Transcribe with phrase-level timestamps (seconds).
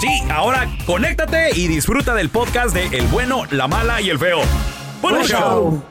[0.00, 4.40] Sí, ahora conéctate y disfruta del podcast de El bueno, la mala y el feo.
[5.00, 5.82] ¡Buen Buen show!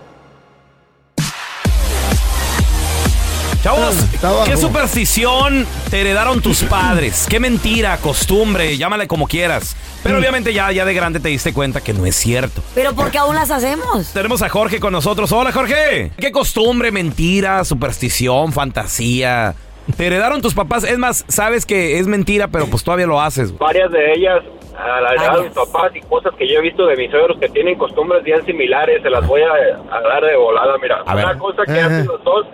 [3.63, 4.43] Chavos, abajo.
[4.43, 7.25] ¿qué superstición te heredaron tus padres?
[7.29, 9.75] ¿Qué mentira, costumbre, llámale como quieras?
[10.03, 12.61] Pero obviamente ya, ya de grande te diste cuenta que no es cierto.
[12.75, 14.07] Pero ¿por qué aún las hacemos?
[14.07, 15.31] Tenemos a Jorge con nosotros.
[15.31, 16.11] Hola, Jorge.
[16.17, 19.55] ¿Qué costumbre, mentira, superstición, fantasía?
[19.97, 20.83] Te heredaron tus papás.
[20.83, 23.57] Es más, sabes que es mentira, pero pues todavía lo haces.
[23.57, 24.41] varias de ellas
[24.77, 27.37] a la edad de mis papás y cosas que yo he visto de mis suegros
[27.39, 29.51] que tienen costumbres bien similares, se las voy a,
[29.95, 30.75] a dar de volada.
[30.81, 31.25] Mira, A ver.
[31.25, 32.47] una cosa que hacen los dos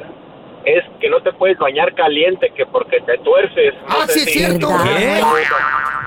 [0.77, 3.73] es que no te puedes bañar caliente, que porque te tuerces.
[3.87, 4.67] No Ah, sé sí, es si- cierto.
[4.83, 5.21] ¿Qué?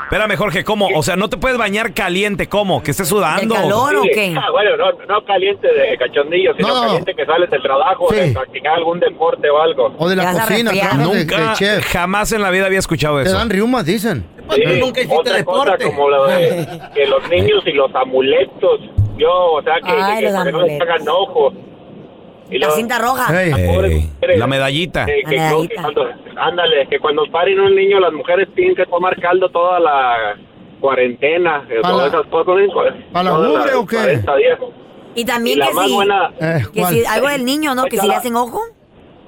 [0.04, 0.88] Espérame, Jorge, ¿cómo?
[0.94, 2.82] O sea, no te puedes bañar caliente, ¿cómo?
[2.82, 3.54] ¿Que estés ¿De sudando?
[3.54, 4.34] calor o Sí, qué?
[4.36, 6.80] ah, bueno, no, no caliente de cachondillo, sino No.
[6.82, 8.16] caliente que sales del trabajo, Sí.
[8.16, 9.94] de practicar algún deporte o algo.
[9.96, 11.92] O de la Te cocina, trabajas de, Nunca, de chef.
[11.92, 13.38] jamás en la vida había escuchado Te eso.
[13.38, 14.26] dan riumas, dicen.
[14.54, 18.80] Sí, otra cosa como lo de que los niños y los amuletos,
[19.16, 21.54] yo, o sea, que, Ay, que, que no les hagan ojo.
[22.52, 23.32] Y La cinta roja.
[24.36, 25.04] La medallita.
[25.04, 25.82] Eh, que, medallita.
[25.82, 26.04] cuando,
[26.36, 30.36] ándale, que cuando paren un niño, las mujeres tienen que tomar caldo toda la
[30.80, 32.94] cuarentena, eh, ¿Pa todas la- esas cosas.
[33.12, 33.34] pa la
[33.78, 33.96] o qué?
[33.96, 34.58] 40 días.
[35.14, 37.84] Y también la que más si, buena, Eh, que si algo del niño, ¿no?
[37.84, 38.60] Que si le hacen ojo.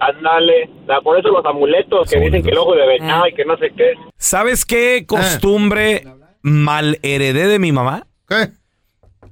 [0.01, 0.69] ándale,
[1.03, 3.29] por eso los amuletos que dicen que el ojo de venado Ah.
[3.29, 3.93] y que no sé qué.
[4.19, 6.05] ¿Sabes qué costumbre
[6.43, 8.07] mal heredé de mi mamá?
[8.29, 8.49] ¿Qué?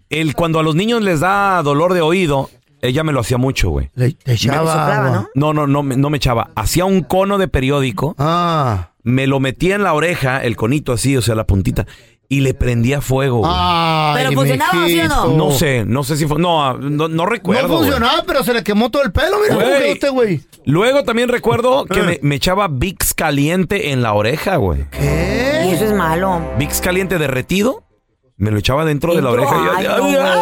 [0.08, 2.48] El cuando a los niños les da dolor de oído,
[2.82, 3.90] ella me lo hacía mucho, güey.
[3.94, 5.30] Le, te echaba soplaba, agua.
[5.34, 6.50] No, no, no, me- no me echaba.
[6.56, 8.90] Hacía un cono de periódico, Ah.
[9.02, 11.86] me lo metía en la oreja, el conito así, o sea, la puntita,
[12.28, 13.38] y le prendía fuego.
[13.38, 13.50] güey.
[13.54, 15.28] Ay, ¿Pero funcionaba, sí o no?
[15.36, 16.38] No sé, no sé si fue.
[16.38, 17.68] No, no, no recuerdo.
[17.68, 19.36] No funcionaba, pero se le quemó todo el pelo.
[19.42, 19.66] Mira, Güey.
[19.66, 20.40] cómo quedó este güey.
[20.64, 22.02] Luego también recuerdo que Eh.
[22.04, 24.80] me, me echaba Vicks caliente en la oreja, güey.
[24.82, 25.72] Y ¿Qué?
[25.74, 26.40] eso es malo.
[26.58, 27.82] Vicks caliente derretido,
[28.38, 29.54] me lo echaba dentro de la oreja.
[29.60, 30.34] y yo, ay, no, mamá,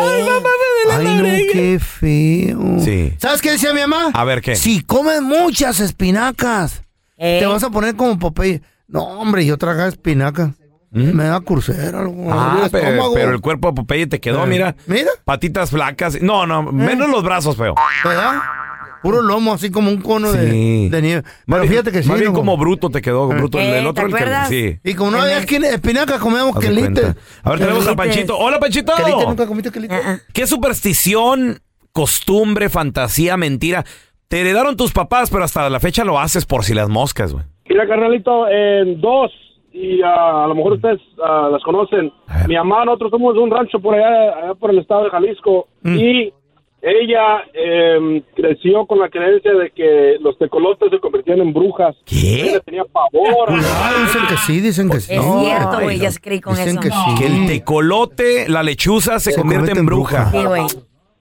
[0.42, 0.49] me
[0.98, 2.78] Ay, no, qué feo.
[2.80, 3.14] Sí.
[3.18, 4.10] ¿Sabes qué decía mi mamá?
[4.12, 4.56] A ver, ¿qué?
[4.56, 6.82] Si comes muchas espinacas,
[7.16, 7.38] ¿Eh?
[7.40, 8.62] te vas a poner como Popeye.
[8.88, 10.50] No, hombre, yo tragaba espinacas.
[10.92, 12.14] Me da crucera, algo.
[12.14, 12.32] ¿Mm?
[12.32, 13.14] Ah, el pero, estómago.
[13.14, 14.46] pero el cuerpo de Popeye te quedó, Eh.
[14.48, 14.74] mira.
[14.86, 16.20] Mira, Patitas flacas.
[16.20, 17.76] No, no, menos los brazos, feo.
[18.04, 18.40] ¿verdad?
[19.02, 20.88] Puro lomo, así como un cono de, Sí.
[20.90, 21.22] de nieve.
[21.46, 22.08] Pero fíjate que sí.
[22.08, 23.58] Más bien como bruto te quedó, bruto.
[23.58, 24.44] Eh, el otro, ¿te el que.
[24.48, 24.80] Sí.
[24.84, 27.14] Y como no había espinacas, comíamos quelite.
[27.42, 27.96] A ver, tenemos a.
[27.96, 28.36] Panchito.
[28.38, 28.92] Hola, Panchito.
[28.96, 29.26] ¿Quelite?
[29.26, 29.94] ¿Nunca comiste quelite?
[29.94, 30.18] Ah, ah.
[30.34, 31.60] ¿Qué superstición,
[31.92, 33.84] costumbre, fantasía, mentira?
[34.28, 37.44] Te heredaron tus papás, pero hasta la fecha lo haces por si las moscas, güey.
[37.68, 39.30] Mira, carnalito, en dos,
[39.72, 42.12] y ah, a lo mejor ustedes las conocen.
[42.48, 45.68] Mi mamá, nosotros somos de un rancho por allá, allá por el estado de Jalisco,
[45.82, 45.96] Mm.
[45.96, 46.32] y
[46.82, 51.94] ella em, creció con la creencia de que los tecolotes se convertían en brujas.
[52.06, 52.48] ¿Qué?
[52.50, 53.48] Ella tenía pavor.
[53.50, 55.12] Ah, dicen que sí, dicen que sí.
[55.14, 55.96] Es No, cierto, güey.
[55.98, 56.02] no.
[56.04, 56.80] Ya se creí con Dicen eso.
[56.80, 57.14] que sí.
[57.18, 60.30] Que el tecolote, la lechuza, se, Se convierte en bruja.
[60.30, 60.62] Sí, güey.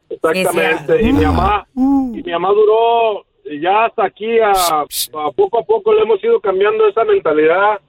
[0.10, 1.02] Exactamente.
[1.04, 3.26] y mi mamá, y mi mamá duró
[3.62, 7.80] ya hasta aquí a, a poco a poco le hemos ido cambiando esa mentalidad.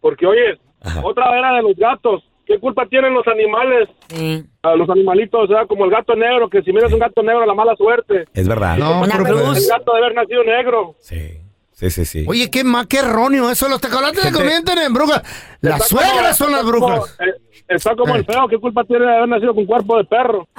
[0.00, 0.58] Porque oye,
[1.02, 2.22] otra era de los gatos.
[2.46, 3.88] ¿Qué culpa tienen los animales?
[4.08, 4.44] Sí.
[4.62, 7.46] A los animalitos, o sea, como el gato negro, que si miras un gato negro,
[7.46, 8.26] la mala suerte.
[8.34, 8.76] Es verdad.
[8.76, 9.28] No, cruz.
[9.42, 10.94] pues- El gato debe haber nacido negro.
[11.00, 11.38] Sí.
[11.72, 12.24] Sí, sí, sí.
[12.28, 13.68] Oye, qué más que erróneo eso.
[13.68, 15.22] Los tecolotes se convierten en brujas.
[15.60, 17.16] Las Está como- suegras son las está como- brujas.
[17.20, 18.18] eh, Está como Eh.
[18.18, 20.46] el feo, ¿qué culpa tiene de haber nacido con cuerpo de perro?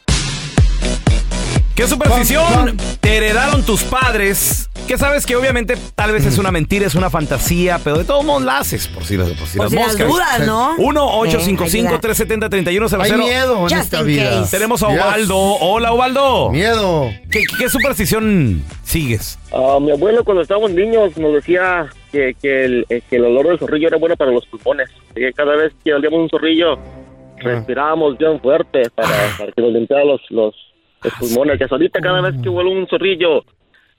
[1.74, 6.84] ¿Qué superstición te heredaron tus padres que sabes que obviamente tal vez es una mentira,
[6.86, 9.66] es una fantasía, pero de todos modos la haces por si, las- por si Por
[9.66, 10.08] las si las moscas.
[10.08, 10.76] dudas, ¿no?
[10.78, 13.00] 1-855-370-3100.
[13.00, 14.30] Hay miedo en Just esta in vida.
[14.40, 14.56] case.
[14.58, 14.96] Tenemos a Yes.
[15.00, 15.38] Ubaldo.
[15.38, 16.50] Hola, Ubaldo.
[16.50, 17.08] Miedo.
[17.30, 19.38] ¿Qué, qué superstición sigues?
[19.52, 23.48] Ah, mi abuelo cuando estábamos niños nos decía que, que, el, eh, que el olor
[23.48, 24.88] del zorrillo era bueno para los pulmones.
[25.14, 26.78] Que cada vez que olíamos un zorrillo,
[27.38, 29.08] respirábamos bien fuerte para,
[29.38, 30.54] para que nos limpiara los, los,
[31.02, 31.58] los pulmones.
[31.58, 33.44] Que ahorita cada vez que huele un zorrillo,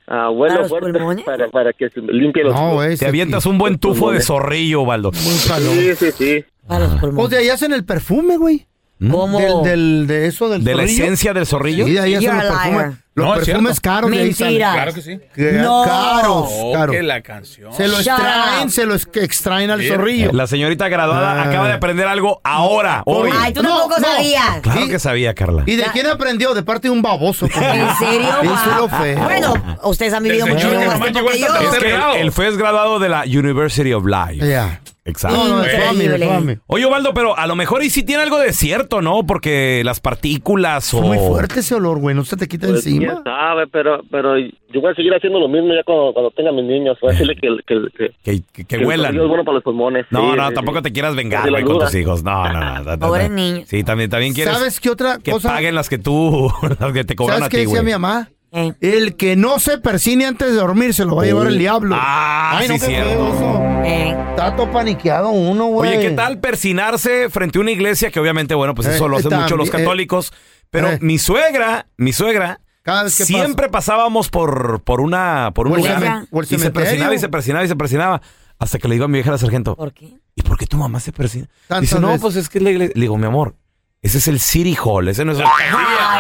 [0.08, 2.80] ah, huele ¿Para los fuerte para, para que se limpie los No.
[2.98, 5.14] Te avientas un buen tufo de zorrillo, calor.
[5.16, 6.46] Sí, sí, sí.
[6.68, 7.30] Para los Pues pulmones.
[7.32, 8.66] de ahí hacen el perfume, güey.
[9.00, 9.40] ¿Cómo?
[9.40, 11.04] Del, del, de eso del ¿De la zorrillo.
[11.04, 11.86] esencia del zorrillo?
[11.86, 12.72] Sí, de ahí hacen perfumes.
[12.72, 12.94] liar.
[13.14, 14.54] Los No, es perfumes caros de ahí salen.
[14.54, 14.72] Mentira.
[14.74, 15.20] Claro que sí.
[15.36, 15.84] Que- No.
[15.86, 16.96] Caros, Oh, caros.
[16.96, 17.74] que la canción.
[17.74, 18.72] Se lo Shut extraen, up.
[18.72, 20.32] se lo extraen al zorrillo.
[20.32, 21.50] La señorita graduada Ah.
[21.50, 23.30] acaba de aprender algo ahora, hoy.
[23.38, 24.08] Ay, tú No, tampoco no.
[24.08, 24.62] sabías.
[24.62, 25.64] Claro ¿Y- que sabía, Carla.
[25.66, 26.54] ¿Y de quién aprendió?
[26.54, 27.48] De parte de un baboso.
[27.48, 27.52] ¿En
[27.98, 28.30] serio?
[28.44, 29.20] Eso es lo feo.
[29.24, 29.54] Bueno,
[29.84, 31.48] ustedes han vivido mucho más tiempo que yo.
[31.48, 32.14] Es que grado.
[32.16, 34.48] él, él fue graduado de la University of Life.
[34.48, 34.80] Ya.
[35.04, 35.36] Exacto.
[35.38, 36.18] No, no, Increíble.
[36.20, 36.60] déjame.
[36.68, 39.26] Oye, Ovaldo, pero a lo mejor y sí tiene algo de cierto, ¿no?
[39.26, 41.02] Porque las partículas o...
[41.02, 42.16] Muy fuerte ese olor, güey.
[42.16, 43.22] No se te quita Pues, quién encima.
[43.24, 46.66] sabe, pero, pero yo voy a seguir haciendo lo mismo ya cuando, cuando tenga mis
[46.66, 46.98] niños.
[47.02, 49.16] Voy a decirle que, que, que, Que, que- que el huelan.
[49.20, 50.06] es bueno para los pulmones.
[50.12, 50.84] No, Sí, no, sí, tampoco sí.
[50.84, 51.86] te quieras vengar, la güey, con duda.
[51.88, 52.24] tus hijos.
[52.24, 52.80] No, no, no.
[52.84, 53.68] no, no, Pobres niños.
[53.68, 55.50] Sí, también, también quieres ¿Sabes qué otra que cosa?
[55.50, 57.86] paguen las que tú, las que te cobran ¿Sabes a qué ti, decía güey.
[57.86, 58.30] mi mamá?
[58.54, 58.74] Eh.
[58.82, 61.96] El que no se persine antes de dormir se lo va a llevar el diablo.
[61.98, 63.28] Ah, Ay, no, sí, qué cierto.
[63.34, 63.62] eso.
[63.86, 64.16] Eh.
[64.32, 65.92] Está todo paniqueado uno, güey.
[65.98, 68.12] Oye, ¿qué tal persinarse frente a una iglesia?
[68.12, 70.34] Que obviamente, bueno, pues Eh, eso lo hacen mucho los eh, católicos.
[70.70, 71.00] Pero eh.
[71.02, 75.80] mi suegra, mi suegra, Cada vez que siempre pasábamos por, por una, por un el
[75.80, 76.74] lugar el y se cementerio.
[76.74, 78.22] persinaba y se persinaba y se persinaba.
[78.60, 80.14] Hasta que le digo a mi vieja la sargento, ¿Por qué?
[80.36, 81.48] ¿y por qué tu mamá se persina?
[81.68, 82.22] Tantas Dice, no, veces.
[82.22, 82.94] pues es que es la iglesia.
[82.96, 83.56] Le digo, mi amor,
[84.02, 85.46] ese es el City Hall, ese no es, Ay,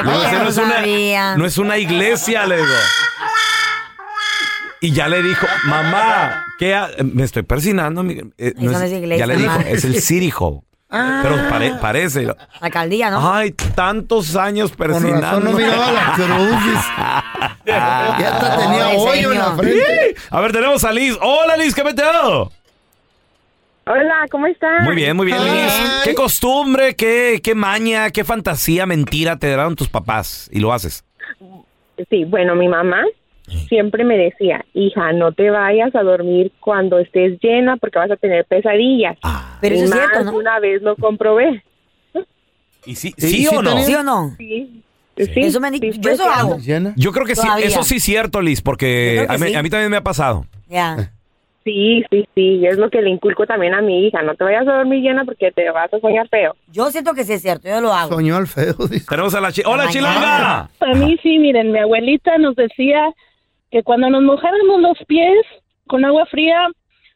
[0.03, 2.67] no, ¿por qué ese no es una, no es una iglesia, le digo.
[4.83, 8.01] Y ya le dijo, mamá, ¿qué ha- me estoy persinando?
[8.03, 9.63] mi- eh, Eso no es iglesia, ya le dijo, mamá.
[9.69, 10.61] es el City Hall.
[10.93, 11.21] Ah.
[11.23, 12.23] Pero pare- parece.
[12.23, 13.33] La alcaldía, ¿no?
[13.33, 15.21] Ay, tantos años persinando.
[15.21, 16.63] razón no miraba la cruz.
[16.65, 16.87] dice.
[17.65, 19.57] ya hasta tenía Pobre hoyo en la señor.
[19.59, 20.15] frente.
[20.31, 21.17] A ver, tenemos a Liz.
[21.21, 22.51] Hola, Liz, ¿qué meteo?
[23.85, 24.83] Hola, ¿cómo estás?
[24.83, 25.39] Muy bien, muy bien.
[25.43, 25.73] Liz.
[26.03, 31.03] ¿Qué costumbre, qué, qué maña, qué fantasía, mentira te dieron tus papás y lo haces?
[32.09, 33.03] Sí, bueno, mi mamá
[33.67, 38.15] siempre me decía, hija, no te vayas a dormir cuando estés llena porque vas a
[38.15, 39.17] tener pesadillas.
[39.59, 40.37] Pero y eso es cierto, ¿no?
[40.37, 41.63] una vez lo comprobé.
[42.85, 43.77] ¿Y sí, ¿Y sí sí o no?
[43.83, 44.35] ¿Sí o no?
[44.37, 44.83] Sí.
[45.17, 46.39] Sí, Eso me han dicho- yo eso cierto.
[46.39, 46.57] hago.
[46.57, 46.93] Llena.
[46.95, 47.65] Yo creo que sí, Todavía.
[47.67, 49.55] eso sí es cierto, Liz, porque Yo creo a mí, sí.
[49.55, 50.45] a mí también me ha pasado.
[50.67, 51.11] Ya.
[51.63, 54.43] Sí, sí, sí, y es lo que le inculco también a mi hija, no te
[54.43, 56.55] vayas a dormir llena porque te vas a soñar feo.
[56.71, 58.13] Yo siento que sí es cierto, yo lo hago.
[58.15, 59.05] Soñó al feo, dice.
[59.07, 60.69] Tenemos a la chi- ¡Hola, chilanga!
[60.79, 63.11] A mí sí, miren, mi abuelita nos decía
[63.69, 65.45] que cuando nos mojáramos los pies
[65.87, 66.67] con agua fría,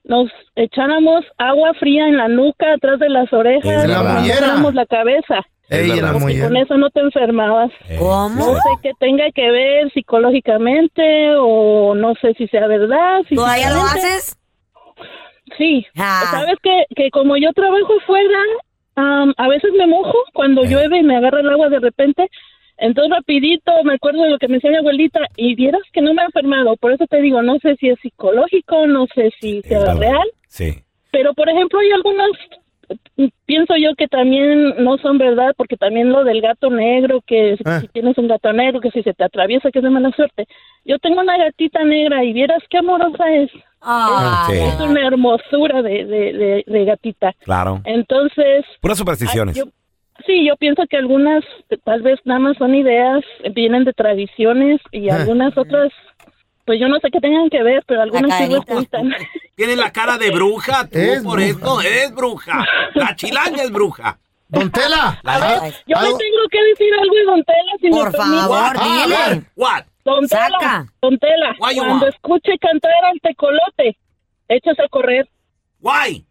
[0.06, 5.42] nos echáramos agua fría en la nuca, atrás de las orejas, la nos la cabeza.
[5.68, 7.72] Ey, la Porque con eso no te enfermabas.
[7.98, 8.30] ¿Cómo?
[8.30, 13.22] No sé qué tenga que ver psicológicamente o no sé si sea verdad.
[13.34, 14.38] ¿Todavía lo haces?
[15.58, 15.86] Sí.
[15.98, 16.24] Ah.
[16.32, 18.40] Sabes que, que como yo trabajo afuera,
[18.96, 20.68] am, a veces me mojo cuando Eh.
[20.68, 22.30] llueve y me agarra el agua de repente.
[22.78, 26.14] Entonces rapidito me acuerdo de lo que me decía mi abuelita y vieras que no
[26.14, 26.76] me ha enfermado.
[26.78, 29.98] Por eso te digo, no sé si es psicológico, no sé si Es sea verdad.
[30.00, 30.28] real.
[30.48, 30.84] Sí.
[31.12, 32.30] Pero por ejemplo hay algunas,
[33.46, 37.80] pienso yo que también no son verdad, porque también lo del gato negro, que Ah.
[37.82, 40.46] si tienes un gato negro, que si se te atraviesa, que es de mala suerte.
[40.84, 43.50] Yo tengo una gatita negra y vieras qué amorosa es.
[43.82, 44.48] Ah.
[44.52, 47.34] Es una hermosura de, de, de, de gatita.
[47.44, 47.82] Claro.
[47.86, 49.56] Entonces, Puras supersticiones.
[49.58, 49.72] ay, yo-
[50.26, 53.94] sí, yo pienso que algunas eh, tal vez nada más son ideas, eh, vienen de
[53.94, 55.16] tradiciones y Ah.
[55.18, 55.92] algunas otras,
[56.66, 59.14] pues yo no sé qué tengan que ver, pero algunas sí resultan.
[59.56, 61.50] Tienes la cara de bruja, tú, Es por bruja.
[61.50, 62.66] eso eres bruja.
[62.96, 64.18] La chilanga es bruja.
[64.48, 65.20] Don Tela.
[65.24, 68.12] A ver, ah, yo le tengo que decir algo de Don Tela, si Por me
[68.12, 68.42] permite.
[68.42, 69.30] favor, Ah, a ver.
[69.36, 69.46] dile.
[69.56, 69.84] What?
[70.06, 70.48] Don Saca.
[70.60, 72.04] Tela, Don Tela, cuando want?
[72.04, 73.98] escuche cantar al tecolote,
[74.48, 75.28] échese a correr.
[75.82, 76.24] Why?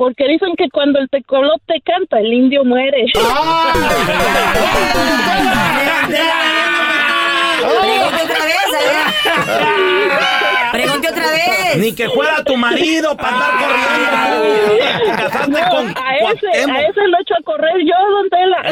[0.00, 3.04] Porque dicen que cuando el tecolote canta, el indio muere.
[3.12, 3.28] Pregunte
[8.24, 8.69] otra vez, a ver.
[10.72, 11.76] Pregunte otra vez.
[11.76, 14.70] Ni que fuera tu marido para andar corriendo.
[15.04, 18.62] Te casaste No, con a ese, a ese lo echo a correr yo, don Tela.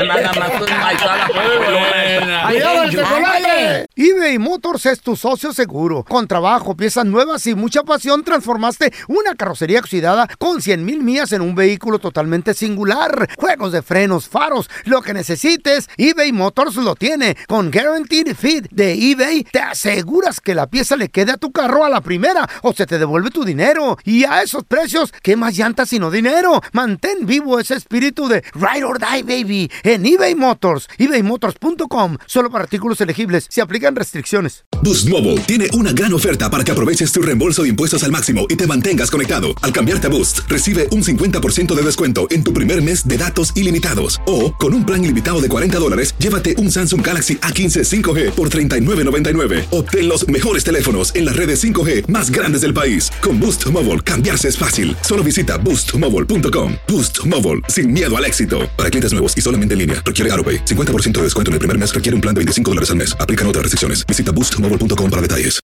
[2.48, 3.86] ¡Cuidado el chocolate!
[3.96, 6.04] eBay Motors es tu socio seguro.
[6.04, 11.32] Con trabajo, piezas nuevas y mucha pasión, transformaste una carrocería oxidada con 100 mil millas
[11.32, 13.28] en un vehículo totalmente singular.
[13.36, 17.36] Juegos de frenos, faros, lo que necesites, eBay Motors lo tiene.
[17.46, 19.60] Con Guaranteed Fit de eBay, te
[19.98, 23.00] aseguras que la pieza le quede a tu carro a la primera o se te
[23.00, 23.98] devuelve tu dinero.
[24.04, 26.62] Y a esos precios, ¿qué más llantas sino dinero?
[26.72, 30.88] Mantén vivo ese espíritu de Ride or Die, baby, en eBay Motors.
[30.98, 32.16] ebaymotors.com.
[32.26, 33.48] Solo para artículos elegibles.
[33.50, 34.64] Se aplican restricciones.
[34.84, 38.46] Boost Mobile tiene una gran oferta para que aproveches tu reembolso de impuestos al máximo
[38.48, 39.48] y te mantengas conectado.
[39.62, 43.52] Al cambiarte a Boost, recibe un 50% de descuento en tu primer mes de datos
[43.56, 44.20] ilimitados.
[44.26, 48.50] O, con un plan ilimitado de 40 dólares, llévate un Samsung Galaxy A15 5G por
[48.50, 49.88] $39.99.
[49.88, 53.11] Obtén los mejores teléfonos en las redes 5G más grandes del país.
[53.23, 54.95] Con Boost Mobile, cambiarse es fácil.
[55.00, 56.75] Solo visita boostmobile.com.
[56.87, 58.68] Boost Mobile, sin miedo al éxito.
[58.76, 60.64] Para clientes nuevos y solamente en línea, requiere AroPay.
[60.66, 63.16] 50% de descuento en el primer mes requiere un plan de 25 dólares al mes.
[63.18, 64.07] Aplican otras restricciones.
[64.07, 65.59] Visita boostmobile.com para detalles.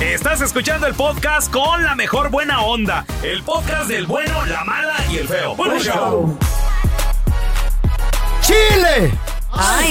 [0.00, 3.06] Estás escuchando el podcast con la mejor buena onda.
[3.22, 5.56] El podcast del bueno, la mala y el feo.
[5.56, 6.38] Bueno, show.
[8.42, 9.10] ¡Chile!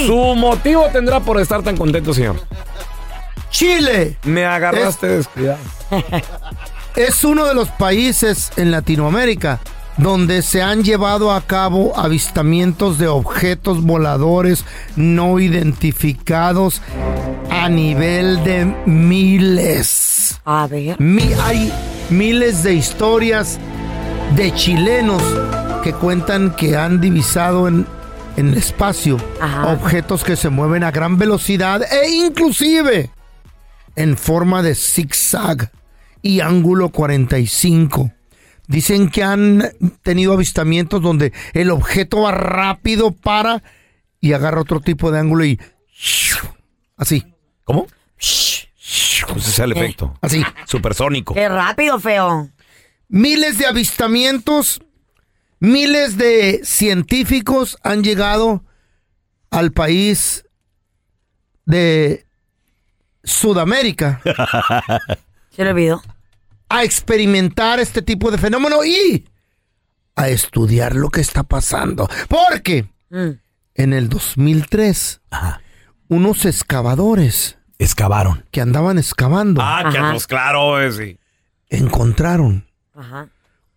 [0.06, 2.36] Su motivo tendrá por estar tan contento, señor.
[3.50, 5.58] Chile Me agarraste descuidado.
[6.96, 9.60] es uno de los países en Latinoamérica
[9.96, 14.64] donde se han llevado a cabo avistamientos de objetos voladores
[14.96, 16.80] no identificados
[17.50, 20.40] a nivel de miles.
[20.44, 20.98] A ver.
[21.00, 21.72] Mi- hay
[22.08, 23.58] miles de historias
[24.36, 25.22] de chilenos
[25.82, 27.86] que cuentan que han divisado en,
[28.36, 29.66] en el espacio Ajá.
[29.72, 33.10] objetos que se mueven a gran velocidad e inclusive
[33.96, 35.72] en forma de zigzag
[36.22, 38.12] y ángulo 45.
[38.66, 39.64] Dicen que han
[40.02, 43.62] tenido avistamientos donde el objeto va rápido, para
[44.20, 45.58] y agarra otro tipo de ángulo y
[46.96, 47.34] así.
[47.64, 47.86] ¿Cómo?
[48.16, 48.68] Pues
[49.44, 50.16] ese es el efecto.
[50.20, 50.44] Así.
[50.66, 51.34] Supersónico.
[51.34, 52.50] Qué rápido, feo.
[53.08, 54.80] Miles de avistamientos,
[55.58, 58.64] miles de científicos han llegado
[59.50, 60.44] al país
[61.64, 62.26] de
[63.24, 64.20] Sudamérica
[65.50, 66.02] Se le olvidó.
[66.68, 69.26] a experimentar este tipo de fenómeno y
[70.16, 72.08] a estudiar lo que está pasando.
[72.28, 73.30] Porque Mm.
[73.74, 75.20] en el 2003,
[76.08, 78.44] unos excavadores Excavaron.
[78.52, 81.18] que andaban excavando Ah, que pues claro, eh, sí.
[81.68, 83.28] encontraron Ajá.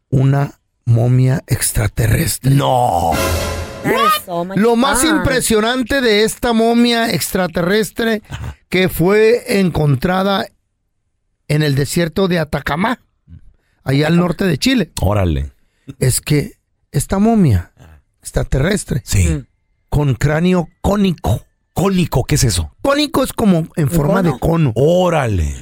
[0.09, 2.51] una momia extraterrestre.
[2.51, 3.13] No.
[4.25, 5.17] So Lo más fun.
[5.17, 8.21] impresionante de esta momia extraterrestre
[8.69, 10.47] que fue encontrada
[11.47, 12.99] en el desierto de Atacama,
[13.83, 15.51] allá al norte de Chile, Órale.
[15.99, 16.53] es que
[16.91, 17.71] esta momia
[18.21, 19.43] extraterrestre Sí.
[19.89, 22.71] con cráneo cónico, Cónico, ¿qué es eso?
[22.83, 24.31] cónico es como en forma cono?
[24.33, 25.55] de cono, Órale.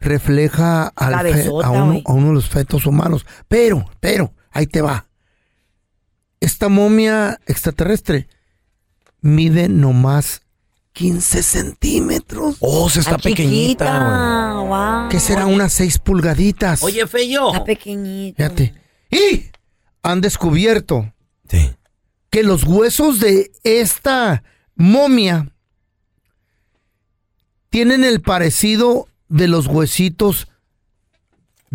[0.00, 3.24] refleja al fe- a, uno, a uno de los fetos humanos.
[3.48, 5.06] Pero, pero, ahí te va.
[6.44, 8.28] Esta momia extraterrestre
[9.22, 10.42] mide nomás
[10.92, 12.56] 15 centímetros.
[12.60, 13.84] Oh, se está Ah, pequeñita.
[13.86, 14.52] chiquita.
[14.52, 15.08] Wow.
[15.08, 16.82] que será unas 6 pulgaditas.
[16.82, 17.48] Oye, Feyo.
[17.50, 18.36] Está pequeñita.
[18.50, 18.74] Fíjate.
[19.10, 19.46] Y
[20.02, 21.10] han descubierto
[21.48, 21.74] Sí.
[22.28, 24.42] que los huesos de esta
[24.76, 25.50] momia
[27.70, 30.48] tienen el parecido de los huesitos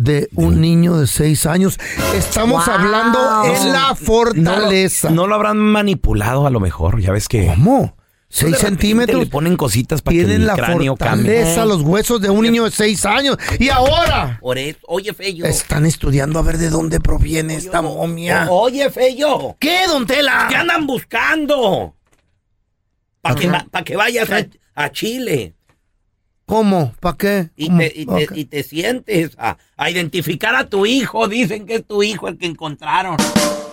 [0.00, 1.78] de un niño de 6 años.
[2.14, 2.74] Estamos Wow.
[2.74, 5.10] hablando en la No lo, fortaleza.
[5.10, 7.46] no lo habrán manipulado a lo mejor, ya ves que...
[7.46, 7.96] ¿Cómo?
[8.30, 9.20] De 6 repente centímetros.
[9.24, 11.32] Le ponen cositas para que Tienen el la cráneo cambie.
[11.40, 13.36] fortaleza, los huesos de un niño de 6 años.
[13.58, 15.44] Y ahora Por eso, oye, Feyo.
[15.44, 18.46] están estudiando a ver de dónde proviene esta momia.
[18.48, 19.56] Oye, Feyo.
[19.58, 20.46] ¿Qué, don Tela?
[20.48, 21.94] ¿Qué andan buscando?
[23.20, 23.58] Para que, Ajá.
[23.58, 25.54] va- pa' que vayas a, a Chile
[26.50, 26.92] ¿Cómo?
[26.98, 27.48] ¿Para qué?
[27.56, 31.28] y te, y, te, y te sientes a, a identificar a tu hijo.
[31.28, 33.16] Dicen que es tu hijo el que encontraron.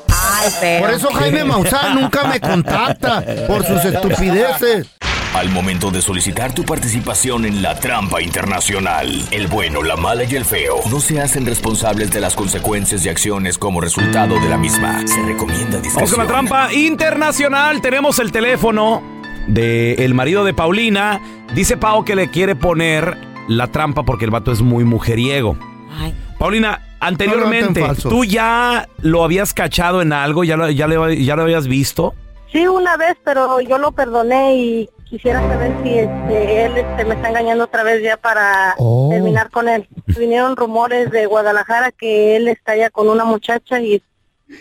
[0.10, 0.80] Ay.
[0.80, 4.88] Por eso Jaime Maussan nunca me contacta por sus estupideces.
[5.34, 10.36] Al momento de solicitar tu participación en la trampa internacional, el bueno, la mala y
[10.36, 14.58] el feo no se hacen responsables de las consecuencias y acciones como resultado de la
[14.58, 15.06] misma.
[15.06, 16.10] Se recomienda Vamos discreción.
[16.10, 17.82] con la trampa internacional.
[17.82, 19.04] Tenemos el teléfono
[19.48, 21.22] del marido de Paulina.
[21.56, 25.58] Dice Pau que le quiere poner la trampa porque el vato es muy mujeriego.
[25.98, 26.14] Ay.
[26.38, 27.96] Paulina, anteriormente, No.
[27.96, 30.44] ¿tú ya lo habías cachado en algo?
[30.44, 32.14] ¿Ya lo, ya le- ya lo habías visto?
[32.52, 37.16] Sí, una vez, pero yo lo perdoné y quisiera saber si este, él este, me
[37.16, 39.10] está engañando otra vez ya para Oh.
[39.12, 39.88] terminar con él.
[40.18, 44.02] Vinieron rumores de Guadalajara que él está ya con una muchacha y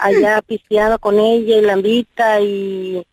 [0.01, 3.07] allá pisteando con ella y la invita y,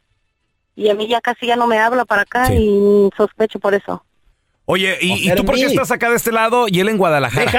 [0.75, 4.03] y a mí ya casi ya no me habla para acá y sospecho por eso.
[4.65, 7.51] Oye, ¿y, y tú por qué estás acá de este lado y él en Guadalajara?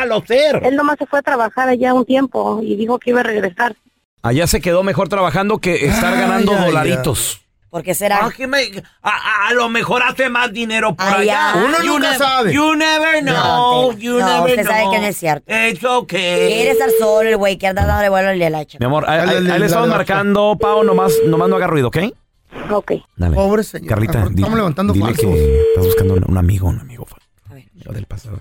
[0.62, 3.76] Él nomás se fue a trabajar allá un tiempo y dijo que iba a regresar.
[4.23, 6.64] Allá se quedó mejor trabajando que estar ganando ay, ay.
[6.66, 7.40] dolaritos.
[7.68, 8.21] ¿Por qué será?
[8.23, 8.71] Ah, que me-
[9.02, 11.50] a, a- a lo mejor hace más dinero por Allá.
[11.50, 11.64] allá.
[11.66, 12.54] Uno You nunca never- sabe.
[12.54, 13.35] You never know.
[13.35, 14.92] No, te- you no, never usted sabe know.
[14.92, 15.52] que no es cierto.
[15.52, 16.52] It's okay.
[16.54, 19.66] Quiere estar solo el güey que anda dándole vuelo al la Mi amor, ahí, le
[19.66, 21.99] estamos marcando, Pau, nomás, nomás no haga ruido, ¿ok?
[22.70, 22.92] Ok.
[23.16, 23.34] Dale.
[23.37, 23.88] Pobre señor.
[23.88, 25.25] Carlita, Estamos dile, levantando dile falsos.
[25.25, 27.06] que estás buscando un, un amigo, un amigo.
[27.50, 28.40] Amigo del pasado.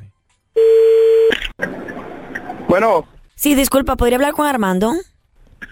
[2.68, 3.06] Bueno,
[3.36, 4.94] Sí, disculpa, ¿podría hablar con Armando?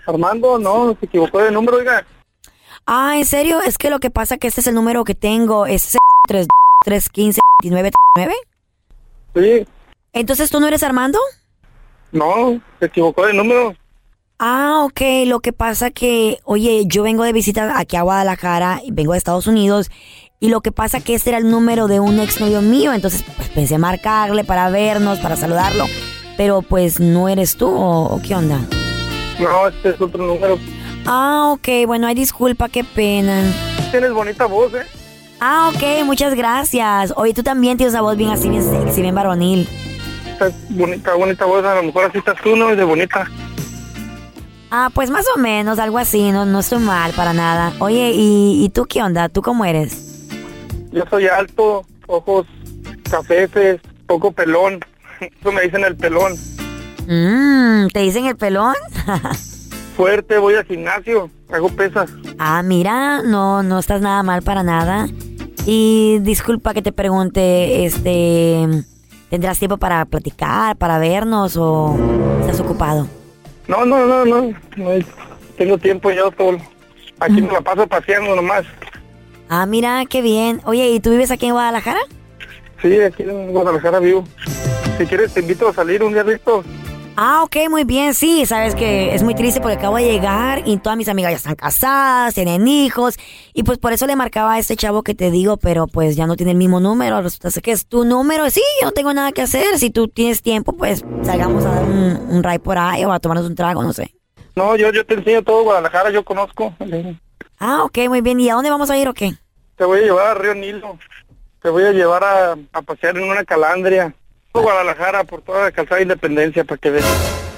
[0.05, 2.05] Armando, no, se equivocó de número, oiga.
[2.86, 3.62] Ah, ¿en serio?
[3.62, 5.65] Es que lo que pasa que este es el número que tengo.
[5.67, 5.95] Es
[6.27, 6.48] 3
[6.83, 7.91] 315 29
[9.36, 9.67] Sí,
[10.13, 11.19] Entonces, ¿tú no eres Armando?
[12.12, 13.74] no, se equivocó de número.
[14.43, 15.01] Ah, ok.
[15.27, 19.19] Lo que pasa que, oye, yo vengo de visita aquí a Guadalajara y vengo de
[19.19, 19.91] Estados Unidos.
[20.39, 22.91] Y lo que pasa que este era el número de un exnovio mío.
[22.91, 25.86] Entonces, pues pensé marcarle para vernos, para saludarlo.
[26.38, 28.60] Pero pues no eres tú, ¿o, qué onda?
[29.39, 30.57] No, este es otro número.
[31.05, 31.86] Ah, ok.
[31.86, 33.43] Bueno, ay, disculpa, qué pena.
[33.91, 34.88] Tienes bonita voz, ¿eh?
[35.39, 36.03] Ah, ok.
[36.03, 37.13] Muchas gracias.
[37.15, 39.69] Oye, tú también tienes una voz bien así, bien sexy, bien varonil.
[40.25, 42.71] Estás bonita, bonita voz, a lo mejor así estás tú, ¿no?
[42.71, 43.29] Es de bonita.
[44.74, 46.32] Ah, pues más o menos, algo así.
[46.32, 47.74] No, no estoy mal para nada.
[47.80, 49.28] Oye, ¿y, y tú qué onda?
[49.28, 50.30] ¿Tú cómo eres?
[50.92, 52.48] Yo soy alto, ojos
[53.10, 54.80] cafeces, poco pelón.
[55.20, 56.34] Eso me dicen el pelón.
[57.08, 58.75] Mmm, ¿te dicen el pelón?
[59.98, 62.10] Fuerte, voy al gimnasio, hago pesas.
[62.40, 65.08] Ah, mira, no, no estás nada mal para nada.
[65.66, 68.68] Y disculpa que te pregunte, este,
[69.30, 71.98] ¿tendrás tiempo para platicar, para vernos o
[72.40, 73.08] estás ocupado?
[73.68, 74.89] No, no, no, no, no
[75.58, 76.58] tengo tiempo yo todo.
[77.20, 78.65] Aquí me la paso paseando nomás.
[79.48, 80.62] Ah, mira, qué bien.
[80.65, 82.00] Oye, ¿y tú vives aquí en Guadalajara?
[82.82, 84.24] Sí, aquí en Guadalajara vivo.
[84.98, 86.63] Si quieres te invito a salir un día listo.
[87.18, 90.77] Ah, ok, muy bien, sí, sabes que es muy triste porque acabo de llegar y
[90.77, 93.15] todas mis amigas ya están casadas, tienen hijos
[93.53, 96.25] y pues por eso le marcaba a este chavo que te digo, pero pues ya
[96.25, 99.34] no tiene el mismo número, resulta que es tu número, sí, yo no tengo nada
[99.34, 103.03] que hacer, si tú tienes tiempo pues salgamos a dar un, un ride por ahí
[103.03, 104.15] o a tomarnos un trago, no sé.
[104.56, 106.74] No, yo, yo te enseño todo Guadalajara, yo conozco.
[107.60, 109.33] Ah, ok, muy bien, ¿y a dónde vamos a ir o qué?
[109.75, 110.98] Te voy a llevar a Río Nilo.
[111.62, 114.16] Te voy a llevar a, a pasear en una calandria.
[114.51, 117.05] Por Guadalajara, por toda la calzada de Independencia, para que veas.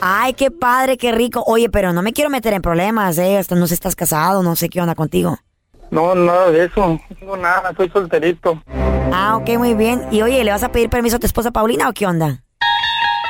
[0.01, 1.43] Ay, qué padre, qué rico.
[1.47, 4.55] Oye, pero no me quiero meter en problemas, eh, hasta no sé estás casado, no
[4.55, 5.37] sé qué onda contigo.
[5.91, 6.87] No, nada de eso.
[6.87, 8.61] No tengo nada, soy solterito.
[9.11, 10.01] Ah, ok, muy bien.
[10.11, 12.41] Y oye, ¿le vas a pedir permiso a tu esposa Paulina o qué onda?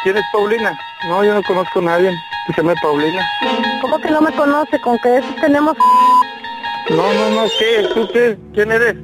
[0.03, 0.77] ¿Quién es Paulina?
[1.07, 2.11] No, yo no conozco a nadie
[2.47, 3.25] que se llame Paulina.
[3.81, 4.79] ¿Cómo que no me conoce?
[4.81, 5.77] Con que eso tenemos...
[6.89, 7.87] No, no, no, ¿qué?
[7.93, 8.37] ¿Tú qué?
[8.53, 8.95] ¿Quién eres?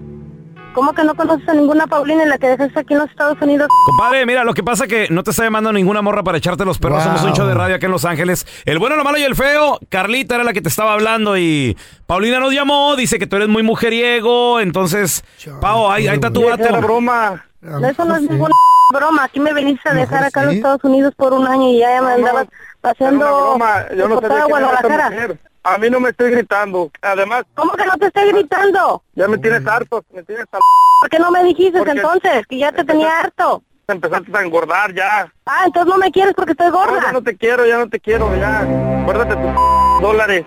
[0.80, 3.38] ¿Cómo que no conoces a ninguna Paulina en la que dejaste aquí en los Estados
[3.42, 3.68] Unidos?
[3.86, 6.80] Compadre, mira, lo que pasa que no te está llamando ninguna morra para echarte los
[6.80, 7.04] perros.
[7.04, 8.48] Somos un show de radio acá en Los Ángeles.
[8.64, 9.78] El bueno, lo malo y el feo.
[9.90, 12.96] Carlita era la que te estaba hablando y Paulina nos llamó.
[12.96, 14.62] Dice que tú eres muy mujeriego.
[14.62, 15.26] Entonces,
[15.60, 16.64] Pau, ahí, ahí está tu Esa vato.
[16.70, 17.46] era broma.
[17.60, 18.54] No, eso no es ninguna
[18.94, 19.26] broma.
[19.26, 20.56] Aquí me viniste a dejar acá en los.
[20.56, 22.48] Estados Unidos por un año y ya me andabas
[22.80, 23.84] paseando broma.
[23.98, 26.90] Yo no sé de quién A mí no me estoy gritando.
[27.02, 27.44] Además...
[27.56, 29.04] ¿Cómo que no te estoy gritando?
[29.14, 30.04] Ya me tienes harto.
[30.14, 30.60] Me tienes hasta...
[31.02, 32.48] ¿Por qué no me dijiste entonces?
[32.48, 33.62] Que ya te tenía harto.
[33.88, 35.32] Empezaste a engordar ya.
[35.46, 37.02] Ah, entonces no me quieres porque estoy No, gorda.
[37.02, 38.62] ya no te quiero, ya no te quiero, ya.
[39.02, 40.46] Acuérdate tus dólares.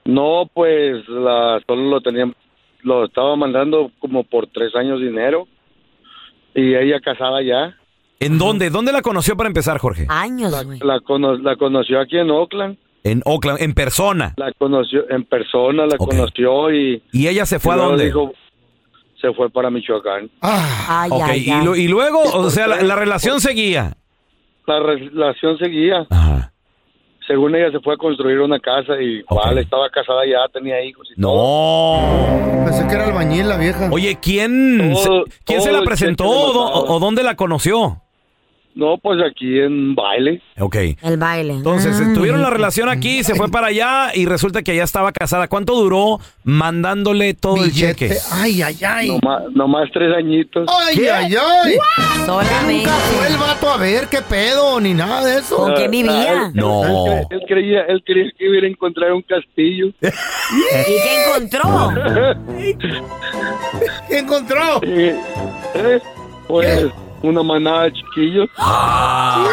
[0.05, 2.35] No, pues la, solo lo tenían
[2.83, 5.47] lo estaba mandando como por tres años dinero
[6.55, 7.77] y ella casada ya.
[8.21, 8.71] ¿En dónde?
[8.71, 10.07] ¿Dónde la conoció para empezar, Jorge?
[10.09, 10.79] Años, güey.
[10.81, 12.79] La, cono- la conoció aquí en Oakland.
[13.03, 14.35] En Oakland, en persona.
[14.37, 17.03] La conoció en persona, la conoció y...
[17.13, 18.05] ¿Y ella se fue a dónde?
[18.07, 18.33] dijo,
[19.21, 20.31] se fue para Michoacán.
[20.43, 21.65] Ay, Ok, ay, y, ay.
[21.65, 23.97] lo- y luego, o sea, la, la relación seguía.
[24.67, 26.07] La relación seguía.
[27.27, 31.09] Según ella se fue a construir una casa y igual estaba casada ya, tenía hijos.
[31.17, 32.01] Y No.
[32.65, 33.89] Pensé que era albañil la vieja.
[33.93, 38.03] Oye, ¿quién, se, Todo- ¿quién se la presentó o dónde la conoció?
[38.81, 40.41] No, pues aquí en baile.
[40.59, 40.75] Ok.
[41.03, 41.53] El baile.
[41.53, 45.13] Entonces, Ah, tuvieron la relación aquí, se fue para allá y resulta que ya estaba
[45.13, 45.49] casada.
[45.49, 48.17] ¿Cuánto duró mandándole todo el cheque?
[48.33, 49.09] Ay, ay, ay.
[49.21, 50.67] Nomás, nomás tres añitos.
[50.87, 51.11] Ay, ¿Qué?
[51.11, 51.77] ay, ay.
[52.25, 52.73] Solamente.
[52.87, 55.57] Nunca fue el vato a ver qué pedo, ni nada de eso.
[55.57, 56.33] ¿Con qué Ah, vivía?
[56.47, 56.83] él- No.
[56.85, 59.89] Él, cre- él creía, él creía que iba a encontrar un castillo.
[60.01, 60.03] ¿Y
[60.87, 61.91] qué encontró?
[64.09, 64.81] ¿Qué encontró?
[64.83, 65.17] Eh,
[65.75, 65.99] eh,
[66.49, 66.87] pues
[67.23, 68.49] una manada de chiquillos.
[68.59, 69.47] Ah.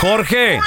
[0.00, 0.58] Jorge,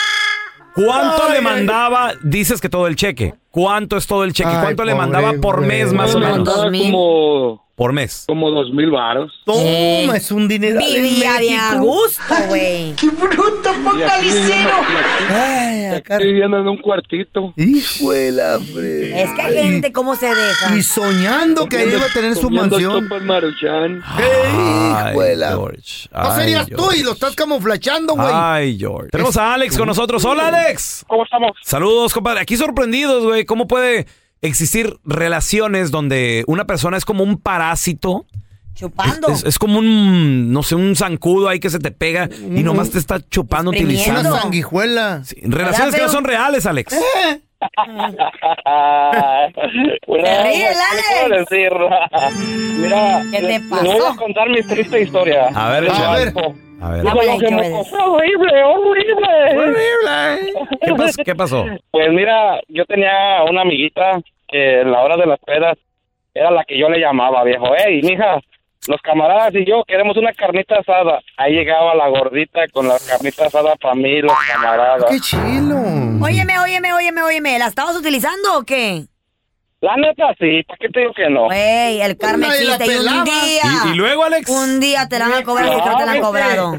[0.74, 1.44] ¿cuánto Ay, le ay.
[1.44, 2.14] mandaba?
[2.22, 3.36] Dices que todo el cheque.
[3.50, 4.50] ¿Cuánto es todo el cheque?
[4.50, 6.48] Ay, ¿Cuánto le pobre mandaba por mes más o menos?
[6.50, 8.26] Como, Por mes.
[8.28, 9.34] como dos mil varos.
[9.44, 10.80] Toma, es un dinero.
[10.80, 12.94] Vivía bien a gusto, güey.
[13.98, 14.70] Y aquí viviendo,
[15.30, 16.16] Ay, acá.
[16.18, 17.54] aquí viviendo en un cuartito.
[17.58, 20.76] Hijo de la fre- Es que hay gente, ¿cómo se deja?
[20.78, 23.10] Y soñando que ahí iba a tener su mansión.
[23.24, 24.04] Maruchan.
[24.06, 26.08] Ay, Hijo de la- George.
[26.12, 28.28] No serías tú y lo estás camuflachando, güey.
[28.32, 29.10] Ay, George.
[29.10, 30.24] Tenemos a Alex con nosotros.
[30.24, 31.04] Hola, Alex.
[31.08, 31.52] ¿Cómo estamos?
[31.64, 32.42] Saludos, compadre.
[32.42, 33.44] Aquí sorprendidos, güey.
[33.46, 34.06] ¿Cómo puede
[34.42, 38.26] existir relaciones donde una persona es como un parásito?
[38.74, 39.28] Chupando.
[39.30, 42.90] Es, es como un, no sé, un zancudo ahí que se te pega y nomás
[42.90, 44.10] te está chupando, Exprimiendo.
[44.12, 44.42] Una utilizando.
[44.42, 45.24] sanguijuela.
[45.26, 46.96] Sí, relaciones que no son reales, Alex.
[50.08, 50.44] Mira,
[51.40, 51.72] decir?
[52.78, 53.84] Mira, ¿Qué te pasó?
[53.94, 55.50] les voy a contar mi triste historia.
[55.56, 56.34] A ver, A ver.
[56.82, 57.04] A ver.
[57.40, 59.28] Que me pasó, horrible, horrible.
[60.82, 61.66] ¿Qué, pas- qué pasó?
[61.92, 65.78] Pues mira, yo tenía una amiguita que en la hora de las pedas
[66.34, 67.76] era la que yo le llamaba, viejo.
[67.76, 68.40] Ey, mija,
[68.88, 71.22] los camaradas y yo queremos una carnita asada.
[71.38, 75.06] Ahí llegaba la gordita con la carnita asada para mí, los camaradas.
[75.10, 75.78] Qué chilo.
[76.22, 77.60] Óyeme, óyeme, óyeme, óyeme.
[77.60, 79.06] ¿La estabas utilizando o qué?
[79.82, 81.46] La neta, sí, ¿para qué te digo que no?
[81.46, 83.64] Güey, el la existe y un día.
[83.86, 84.50] ¿Y, y luego, Alex?
[84.50, 86.78] Un día te la van a cobrar te la han cobrado.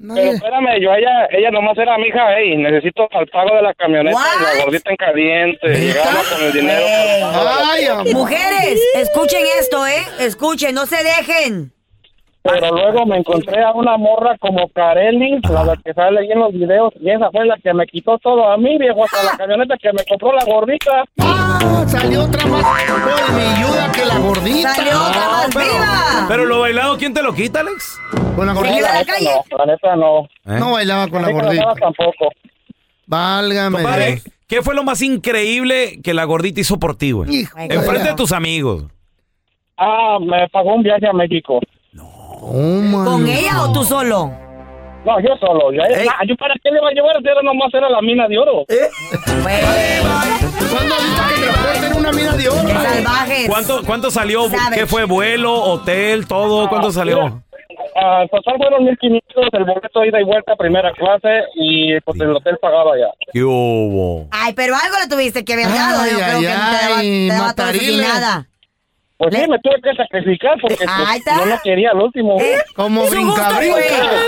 [0.00, 3.74] Pero espérame, yo ella, ella nomás era mi hija, ey, necesito el pago de la
[3.74, 5.68] camioneta y la gordita en caliente.
[5.68, 6.86] Llegaba con el dinero.
[7.34, 8.12] Ay.
[8.12, 10.02] Mujeres, escuchen esto, ¿eh?
[10.20, 11.72] Escuchen, no se dejen.
[12.50, 16.52] Pero luego me encontré a una morra como Kareli, la que sale ahí en los
[16.52, 19.76] videos, y esa fue la que me quitó todo a mí, viejo, hasta la camioneta
[19.76, 21.04] que me compró la gordita.
[21.20, 24.74] Ah, salió otra más colmilluda que la gordita.
[24.74, 26.26] Salió otra más viva.
[26.28, 28.00] Pero lo bailado, ¿quién te lo quita, Alex?
[28.34, 28.92] Con la gordita.
[28.92, 30.20] la neta no, la neta no.
[30.20, 30.58] ¿Eh?
[30.58, 31.64] No bailaba con la gordita.
[31.64, 32.28] no tampoco.
[33.06, 33.76] Válgame.
[33.76, 34.22] Compadre.
[34.46, 37.46] ¿qué fue lo más increíble que la gordita hizo por ti, güey?
[37.56, 38.84] Enfrente de tus amigos.
[39.76, 41.60] Ah, me pagó un viaje a México.
[42.40, 44.32] Oh, ¿Con ella o tú solo?
[45.04, 45.72] No, yo solo.
[45.72, 47.16] Yo, Ah, ¿yo para qué le iba a llevar?
[47.22, 48.64] Era nomás era la mina de oro.
[48.68, 49.56] Güey,
[50.70, 52.66] ¿Cuándo has visto que transporten una mina de oro?
[52.66, 53.48] qué salvajes.
[53.48, 54.48] ¿Cuánto, cuánto salió?
[54.48, 54.80] Savage.
[54.80, 55.04] ¿Qué fue?
[55.04, 56.68] ¿Vuelo, hotel, todo?
[56.68, 57.42] ¿Cuánto salió?
[57.96, 62.56] Ah, total fueron 1500 el boleto ida y vuelta primera clase y pues el hotel
[62.60, 63.06] pagaba ya.
[63.32, 64.26] ¿Qué hubo?
[64.30, 66.02] Ay, pero algo le tuviste que haber dado.
[66.02, 68.08] Ay, Yo creo ay, que te daba, ay, te daba todo eso sin matarile.
[68.20, 68.46] nada.
[69.18, 72.40] Pues sí, me tuve que sacrificar porque pues, no quería al último.
[72.40, 72.56] ¿Eh?
[72.76, 73.78] Como gusto brinca, brinca.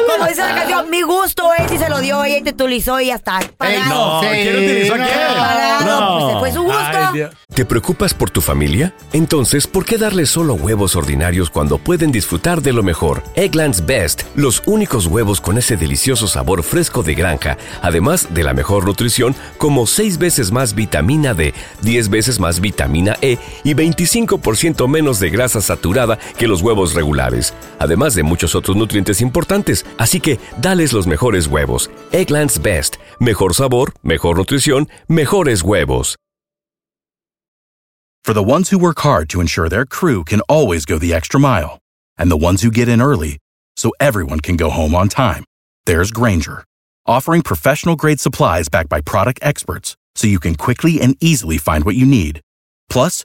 [0.08, 3.00] como dice la canción, mi gusto es y se lo dio ella y te utilizó
[3.00, 3.38] y ya está.
[3.56, 3.88] Pagado.
[3.88, 5.04] No, Sí, ¿quién utilizó a no.
[5.04, 5.18] quién?
[5.38, 6.78] Pagado, pues, se fue su gusto.
[6.82, 7.26] Ay.
[7.54, 8.92] ¿Te preocupas por tu familia?
[9.12, 13.22] Entonces, ¿por qué darles solo huevos ordinarios cuando pueden disfrutar de lo mejor?
[13.36, 18.54] Eggland's Best, los únicos huevos con ese delicioso sabor fresco de granja, además de la
[18.54, 24.79] mejor nutrición, como 6 veces más vitamina D, 10 veces más vitamina E y 25%
[24.86, 29.84] menos de grasa saturada que los huevos regulares, además de muchos otros nutrientes importantes.
[29.98, 31.90] Así que, dales los mejores huevos.
[32.12, 36.16] Eggland's Best, mejor sabor, mejor nutrición, mejores huevos.
[38.22, 41.40] For the ones who work hard to ensure their crew can always go the extra
[41.40, 41.78] mile,
[42.18, 43.38] and the ones who get in early
[43.76, 45.42] so everyone can go home on time,
[45.86, 46.64] there's Granger,
[47.06, 51.84] offering professional grade supplies backed by product experts so you can quickly and easily find
[51.84, 52.40] what you need.
[52.90, 53.24] Plus,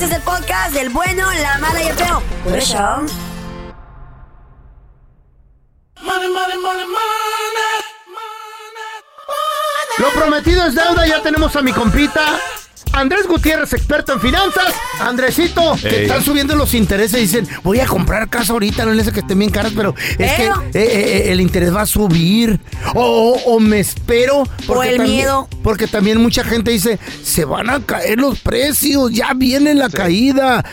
[0.00, 2.22] Este es el podcast del bueno, la mala y el feo.
[2.42, 3.02] Por eso.
[9.98, 12.24] Lo prometido es deuda, ya tenemos a mi compita.
[12.92, 14.74] Andrés Gutiérrez, experto en finanzas.
[15.00, 16.02] Andresito, que Ey.
[16.02, 17.20] están subiendo los intereses.
[17.20, 20.42] Dicen, voy a comprar casa ahorita, no les que estén bien caras, pero es que
[20.42, 22.60] Pero- eh, eh, el interés va a subir.
[22.94, 23.02] O,
[23.46, 24.42] o- o me espero.
[24.66, 25.48] O el también- miedo.
[25.62, 30.64] Porque también mucha gente dice, se van a caer los precios, ya viene la caída.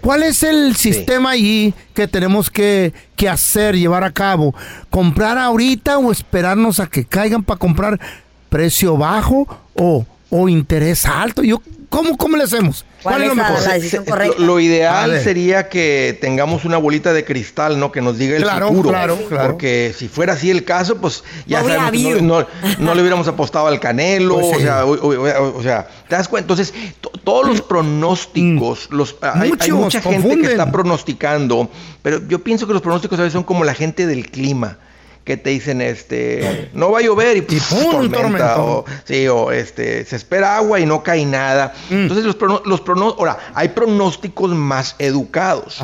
[0.00, 4.54] ¿Cuál es el sistema ahí que tenemos que, que hacer, llevar a cabo?
[4.88, 8.00] ¿Comprar ahorita o esperarnos a que caigan para comprar
[8.48, 11.42] precio bajo o, o interés alto?
[11.42, 12.84] Yo, ¿cómo, ¿Cómo le hacemos?
[13.02, 13.60] ¿Cuál, es lo mejor?
[14.38, 17.92] Lo, lo ideal sería que tengamos una bolita de cristal, ¿no?
[17.92, 18.88] Que nos diga el Claro, futuro.
[18.88, 19.50] claro, claro.
[19.52, 22.46] Porque si fuera así el caso, pues ya No sabemos que no, no-
[22.80, 24.34] no le hubiéramos apostado al Canelo.
[24.40, 24.54] Pues sí.
[24.56, 26.52] o, sea, o, o- o sea, ¿te das cuenta?
[26.52, 29.74] Entonces, to- todos los pronósticos, los, hay, hay Mm.
[29.76, 30.42] Mucha gente confunden.
[30.42, 31.70] que está pronosticando,
[32.02, 34.78] pero yo pienso que los pronósticos a veces son como la gente del clima
[35.26, 40.04] que te dicen este no va a llover y, pues, tormenta, o, sí, o este
[40.04, 41.74] se espera agua y no cae nada.
[41.90, 41.94] Mm.
[41.94, 45.82] Entonces los prono- los prono- ahora hay pronósticos más educados.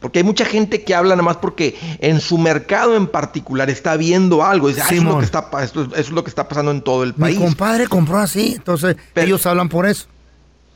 [0.00, 3.96] Porque hay mucha gente que habla nada más porque en su mercado en particular está
[3.96, 6.30] viendo algo, dice, "Ah, eso, es lo que está, esto es- eso es lo que
[6.30, 7.38] está pasando en todo el Mi país.
[7.38, 10.06] compadre compró así, entonces ellos hablan por eso.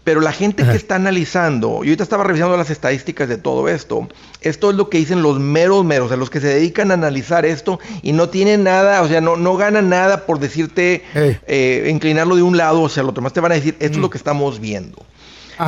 [0.08, 4.08] Pero la gente que está analizando, yo ahorita estaba revisando las estadísticas de todo esto,
[4.40, 6.94] esto es lo que dicen los meros meros, o sea, los que se dedican a
[6.94, 11.90] analizar esto y no tienen nada, o sea, no, no ganan nada por decirte, eh,
[11.90, 14.00] inclinarlo de un lado o sea, al otro, más te van a decir, esto es
[14.00, 14.96] lo que estamos viendo.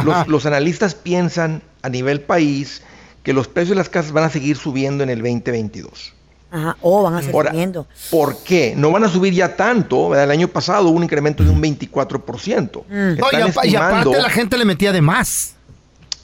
[0.07, 2.81] Los, los analistas piensan a nivel país
[3.23, 6.15] que los precios de las casas van a seguir subiendo en el 2022.
[6.53, 7.87] Ajá, o van a seguir Ahora, subiendo.
[8.11, 8.75] ¿Por qué?
[8.77, 10.09] No van a subir ya tanto.
[10.11, 10.25] ¿verdad?
[10.25, 12.85] El año pasado hubo un incremento de un 24%.
[12.89, 12.93] Mm.
[12.93, 15.55] No, y, Están y aparte estimando- la gente le metía de más.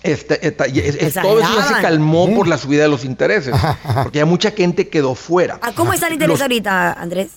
[0.02, 3.04] este, esta- y es- es- todo eso ya se calmó por la subida de los
[3.04, 3.54] intereses.
[4.04, 5.58] Porque ya mucha gente quedó fuera.
[5.62, 7.28] ¿A cómo está el interés Los- ahorita, Andrés?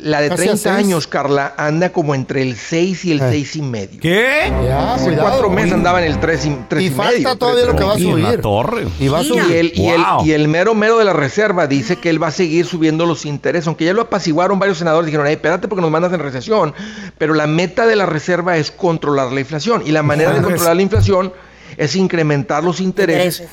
[0.00, 0.66] La de Casi a 30 seis.
[0.74, 4.00] años, Carla, anda como entre el 6 y el 6 y medio.
[4.00, 4.52] ¿Qué?
[4.66, 5.28] Ya, Hace cuidado.
[5.28, 7.78] cuatro meses andaba en el 3 y, tres Y y falta medio, todavía tres, lo
[7.78, 8.18] que va a subir.
[8.24, 8.86] la torre.
[8.98, 9.52] Y va a Y subir.
[9.56, 10.26] el, y, el, Wow.
[10.26, 13.24] y el mero mero de la reserva dice que él va a seguir subiendo los
[13.24, 16.74] intereses, aunque ya lo apaciguaron varios senadores, dijeron, ay, espérate porque nos mandas en recesión,
[17.18, 20.76] pero la meta de la reserva es controlar la inflación, y la manera de controlar
[20.76, 21.32] la inflación
[21.76, 23.48] es incrementar los intereses Intereses.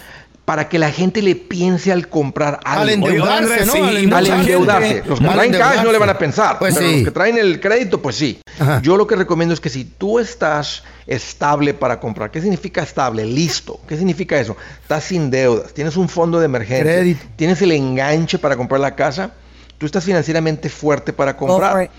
[0.52, 2.82] Para que la gente le piense al comprar algo.
[2.82, 3.72] Al endeudarse, ¿no?
[3.72, 3.96] sí, Al
[4.28, 5.02] endeudarse.
[5.08, 6.60] Los que Al traen cash no le van a pensar.
[6.60, 6.96] Pues pero sí.
[6.96, 8.42] los que traen el crédito, pues sí.
[8.60, 8.82] Ajá.
[8.84, 13.24] Yo lo que recomiendo es que si tú estás estable para comprar, ¿qué significa estable?
[13.24, 13.80] Listo.
[13.88, 14.58] ¿Qué significa eso?
[14.82, 17.26] Estás sin deudas, tienes un fondo de emergencia, Crédito.
[17.38, 19.32] tienes el enganche para comprar la casa,
[19.78, 21.90] tú estás financieramente fuerte para comprar.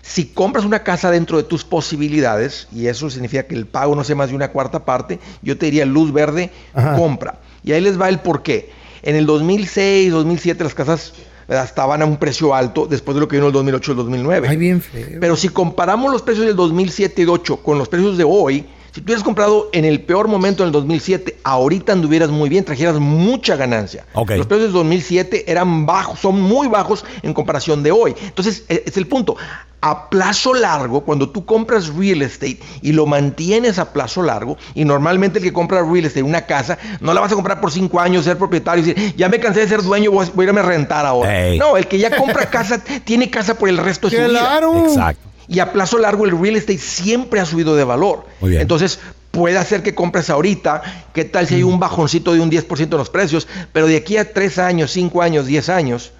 [0.00, 4.04] Si compras una casa dentro de tus posibilidades, y eso significa que el pago no
[4.04, 6.94] sea más de una cuarta parte, yo te diría luz verde, Ajá.
[6.94, 7.40] compra.
[7.66, 8.70] Y ahí les va el porqué.
[9.02, 11.12] En el 2006, 2007 las casas
[11.48, 11.64] ¿verdad?
[11.64, 14.48] estaban a un precio alto después de lo que vino el 2008 y el 2009.
[14.48, 15.18] Ay, bien feo.
[15.20, 18.64] Pero si comparamos los precios del 2007 y 2008 con los precios de hoy,
[18.96, 22.64] si tú hubieras comprado en el peor momento en el 2007, ahorita anduvieras muy bien,
[22.64, 24.06] trajeras mucha ganancia.
[24.38, 28.14] Los precios del 2007 eran bajos, son muy bajos en comparación de hoy.
[28.22, 29.36] Entonces, e- es el punto.
[29.82, 34.86] A plazo largo, cuando tú compras real estate y lo mantienes a plazo largo, y
[34.86, 38.00] normalmente el que compra real estate, una casa, no la vas a comprar por cinco
[38.00, 40.64] años, ser propietario y decir, ya me cansé de ser dueño, voy a irme a
[40.64, 41.30] rentar ahora.
[41.58, 44.40] No, el que ya compra casa, tiene casa por el resto de su vida.
[44.40, 44.86] Claro.
[44.86, 45.25] Exacto.
[45.48, 48.26] Y a plazo largo el real estate siempre ha subido de valor.
[48.40, 48.62] Muy bien.
[48.62, 48.98] Entonces,
[49.30, 50.82] puede hacer que compres ahorita.
[51.12, 53.46] ¿Qué tal si hay un bajoncito de un 10% en los precios?
[53.72, 56.12] Pero de aquí a 3 años, 5 años, 10 años,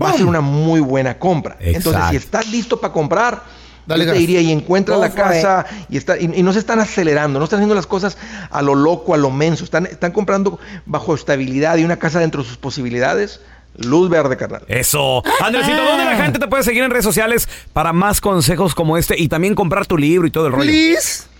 [0.00, 1.56] va a ser una muy buena compra.
[1.60, 2.10] Entonces, Exacto.
[2.10, 3.42] si estás listo para comprar,
[3.86, 6.78] Dale yo te diría y encuentra la casa y, está, y, y no se están
[6.78, 8.16] acelerando, no están haciendo las cosas
[8.50, 9.64] a lo loco, a lo menso.
[9.64, 13.40] Están, están comprando bajo estabilidad y una casa dentro de sus posibilidades.
[13.80, 14.62] Luz verde, carnal.
[14.68, 15.22] Eso.
[15.40, 19.20] Andresito, ¿dónde la gente te puede seguir en redes sociales para más consejos como este
[19.20, 20.64] y también comprar tu libro y todo el rollo?
[20.70, 21.30] Please.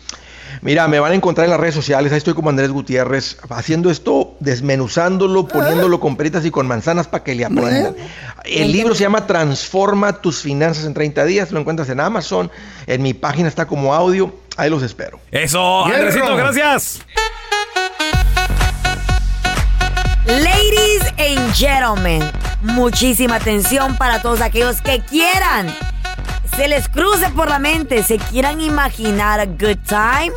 [0.62, 3.90] Mira, me van a encontrar en las redes sociales, ahí estoy como Andrés Gutiérrez, haciendo
[3.90, 7.96] esto, desmenuzándolo, poniéndolo con peritas y con manzanas para que le aprendan.
[8.44, 12.50] El libro se llama Transforma tus finanzas en 30 días, lo encuentras en Amazon,
[12.86, 15.18] en mi página está como audio, ahí los espero.
[15.30, 15.86] Eso.
[15.86, 17.00] Andresito, gracias.
[21.18, 22.22] Ladies and gentlemen,
[22.62, 25.74] muchísima atención para todos aquellos que quieran,
[26.56, 30.32] se les cruce por la mente, se quieran imaginar a good time,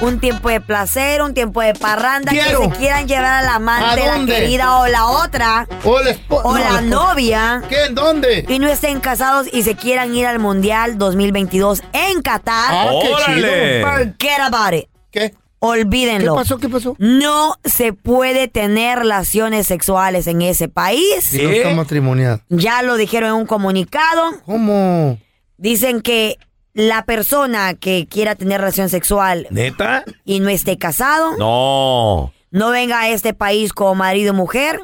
[0.00, 2.60] un tiempo de placer, un tiempo de parranda, Quiero.
[2.62, 4.34] que se quieran llevar a la ¿A amante, la dónde?
[4.34, 7.62] querida o la otra, O la, o no, la la novia.
[7.68, 7.84] ¿Qué?
[7.86, 8.44] ¿En dónde?
[8.48, 12.70] Y no estén casados y se quieran ir al Mundial 2022 en Qatar.
[12.70, 13.82] Ah, qué ¡Órale!
[13.82, 14.88] Forget about it.
[15.10, 15.34] ¿Qué?
[15.60, 16.34] Olvídenlo.
[16.34, 16.58] ¿Qué pasó?
[16.58, 16.94] ¿Qué pasó?
[16.98, 21.24] No se puede tener relaciones sexuales en ese país.
[21.24, 22.40] Si no está matrimoniado.
[22.48, 24.32] Ya lo dijeron en un comunicado.
[24.46, 25.18] ¿Cómo?
[25.56, 26.38] Dicen que
[26.74, 30.04] la persona que quiera tener relación sexual ¿Neta?
[30.24, 32.32] y no esté casado, No.
[32.52, 34.78] no venga a este país como marido o mujer,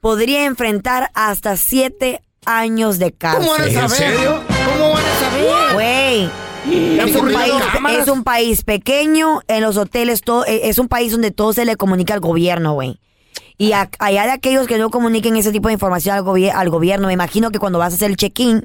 [0.00, 3.42] podría enfrentar hasta siete años de cárcel.
[3.46, 3.90] ¿Cómo van a ¿En saber?
[3.96, 4.42] serio?
[4.72, 5.74] ¿Cómo van a saber?
[5.74, 5.87] Güey.
[6.70, 7.52] ¿Ya Es un, país,
[7.98, 11.64] es un país pequeño, en los hoteles todo, eh, es un país donde todo se
[11.64, 12.98] le comunica al gobierno, güey.
[13.60, 17.08] Y a- allá de aquellos que no comuniquen ese tipo de información al, al gobierno,
[17.08, 18.64] me imagino que cuando vas a hacer el check-in,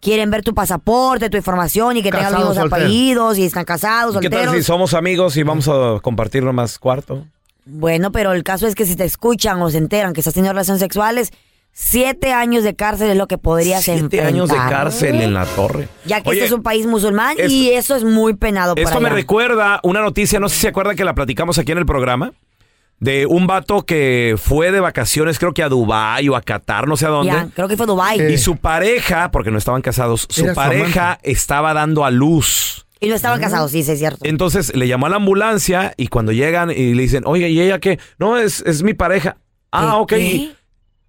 [0.00, 4.16] quieren ver tu pasaporte, tu información y que tengan los mismos apellidos y están casados,
[4.20, 7.24] ¿Qué tal si somos amigos y vamos a compartir más cuarto?
[7.64, 10.52] Bueno, pero el caso es que si te escuchan o se enteran que estás teniendo
[10.52, 11.32] relaciones sexuales,
[11.72, 14.28] siete años de cárcel es lo que podrías Siete enfrentar.
[14.28, 15.88] años de cárcel en la torre.
[16.04, 19.00] Ya que Oye, este es un país musulmán esto- y eso es muy penado Esto
[19.00, 19.16] me allá.
[19.16, 22.32] recuerda una noticia, no sé si se acuerdan que la platicamos aquí en el programa,
[23.00, 26.96] de un vato que fue de vacaciones, creo que a Dubái o a Qatar, no
[26.96, 27.32] sé a dónde.
[27.32, 28.32] Ya, creo que fue Dubai.
[28.32, 32.86] Y su pareja, porque no estaban casados, su Era su pareja estaba dando a luz.
[33.00, 34.20] Y no estaban casados, sí, sí, es cierto.
[34.22, 37.80] Entonces le llamó a la ambulancia y cuando llegan y le dicen, oye, ¿y ella
[37.80, 37.98] qué?
[38.18, 39.36] No, es, es mi pareja.
[39.72, 40.08] Ah, ok.
[40.10, 40.52] ¿Qué?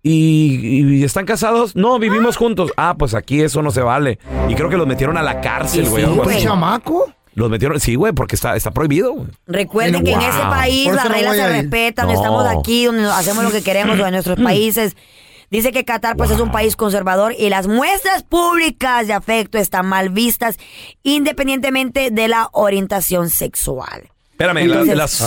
[0.06, 1.76] ¿Y, y están casados?
[1.78, 2.72] No, vivimos juntos.
[2.76, 4.20] Ah, pues aquí eso no se vale.
[4.50, 6.04] Y creo que los metieron a la cárcel, güey.
[6.04, 6.36] algo así.
[6.40, 7.10] ¿Un chamaco?
[7.36, 9.14] Los metieron, sí, güey, porque está, está prohibido.
[9.14, 9.28] güey.
[9.48, 10.30] Recuerden que en Wow.
[10.30, 11.62] ese país Por las no reglas voy se a ir.
[11.64, 12.14] respetan, No.
[12.14, 14.96] estamos aquí donde hacemos lo que queremos en nuestros países.
[15.50, 19.86] Dice que Qatar pues es un país conservador y las muestras públicas de afecto están
[19.88, 20.58] mal vistas
[21.04, 24.10] independientemente de la orientación sexual.
[24.34, 25.24] Espérame, Entonces- las.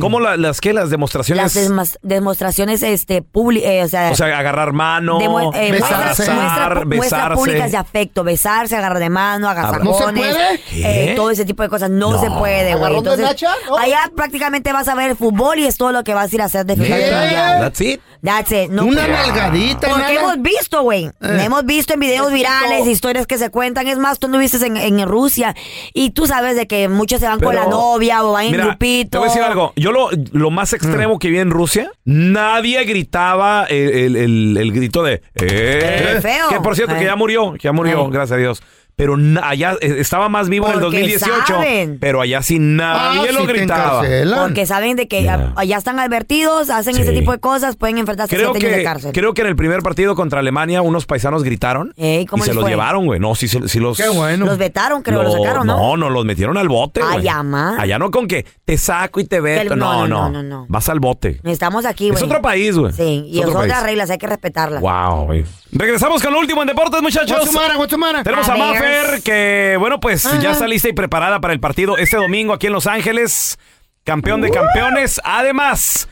[0.00, 0.72] ¿cómo la- las qué?
[0.72, 1.42] Las demostraciones.
[1.42, 6.28] Las desmas- demostraciones este públicas, o sea, o sea, agarrar mano, demu- eh, besarse.
[6.30, 11.10] muestras muestras públicas de afecto, besarse, agarrar de mano, agasajones, ¿No se puede?
[11.12, 12.20] Eh, todo ese tipo de cosas no, No.
[12.20, 12.84] se puede, güey.
[12.86, 13.50] ¿Agarrón de Entonces, nacha?
[13.68, 13.76] No.
[13.78, 16.46] allá prácticamente vas a ver fútbol y es todo lo que vas a ir a
[16.46, 17.14] hacer de final de ¿Qué?
[17.14, 17.60] mundial.
[17.60, 18.00] That's it.
[18.22, 18.70] That's it.
[18.70, 20.12] No, Una nalgadita, Porque nada.
[20.12, 21.06] hemos visto, güey.
[21.06, 21.42] Eh.
[21.44, 23.86] Hemos visto en videos virales, historias que se cuentan.
[23.88, 25.54] Es más, tú no viste en, en Rusia
[25.94, 28.64] y tú sabes de que muchos se van con Pero, la novia o en Mira,
[28.66, 29.10] grupito.
[29.10, 29.72] Te voy a decir algo.
[29.76, 34.72] Yo lo, lo más extremo que vi en Rusia, nadie gritaba el, el- el- el
[34.72, 35.22] grito de...
[35.34, 36.48] Eh, Qué feo.
[36.48, 38.08] Que por cierto, que ya murió, que ya murió, Eh.
[38.10, 38.62] gracias a Dios.
[39.00, 41.46] Pero allá eh, estaba más vivo en el Porque 2018.
[41.46, 41.98] saben.
[41.98, 43.94] Pero allá sí nadie Ah, lo te gritaba.
[44.04, 44.38] encarcelan.
[44.40, 45.54] Porque saben de que Ya.
[45.56, 47.00] allá están advertidos, hacen Sí.
[47.00, 49.12] ese tipo de cosas, pueden enfrentarse a Creo siete años de que, cárcel.
[49.14, 52.50] creo que en el primer partido contra Alemania unos paisanos gritaron Ey, ¿cómo y se
[52.50, 52.70] les los fue?
[52.72, 53.18] llevaron, güey.
[53.18, 53.96] No, sí, sí los...
[53.96, 54.44] Qué bueno.
[54.44, 55.78] Los vetaron, creo, los lo- sacaron, ¿no?
[55.78, 57.20] No, no, los metieron al bote, güey.
[57.20, 57.76] Ay, ama.
[57.80, 59.76] Allá no con que te saco y te veto.
[59.76, 60.66] No, no, no, no, no, no.
[60.68, 61.40] Vas al bote.
[61.44, 62.18] Estamos aquí, güey.
[62.18, 62.92] Es otro país, güey.
[62.92, 63.86] Sí, y Es son otro otras país.
[63.86, 64.82] reglas, hay que respetarlas.
[64.82, 65.44] Wow, güey.
[65.72, 67.38] Regresamos con lo último en deportes, muchachos.
[67.38, 68.22] Guatemala, Guatemala.
[68.24, 68.89] Tenemos a, A ver.
[69.22, 70.40] Que, bueno, pues Ajá.
[70.40, 73.58] ya está lista y preparada para el partido este domingo aquí en Los Ángeles.
[74.04, 75.20] Campeón de campeones.
[75.24, 76.08] Además,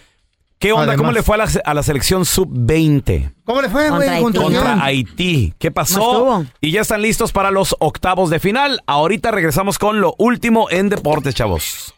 [0.58, 0.96] ¿qué onda?
[0.96, 3.32] ¿Cómo le fue a la, a la selección sub-20?
[3.44, 4.32] ¿Cómo le fue, Contra güey?
[4.34, 5.54] ¿Contra Haití.
[5.58, 6.44] ¿Qué ¿Cómo pasó?
[6.60, 8.82] Y ya están listos para los octavos de final.
[8.86, 11.94] Ahorita regresamos con lo último en deportes, chavos.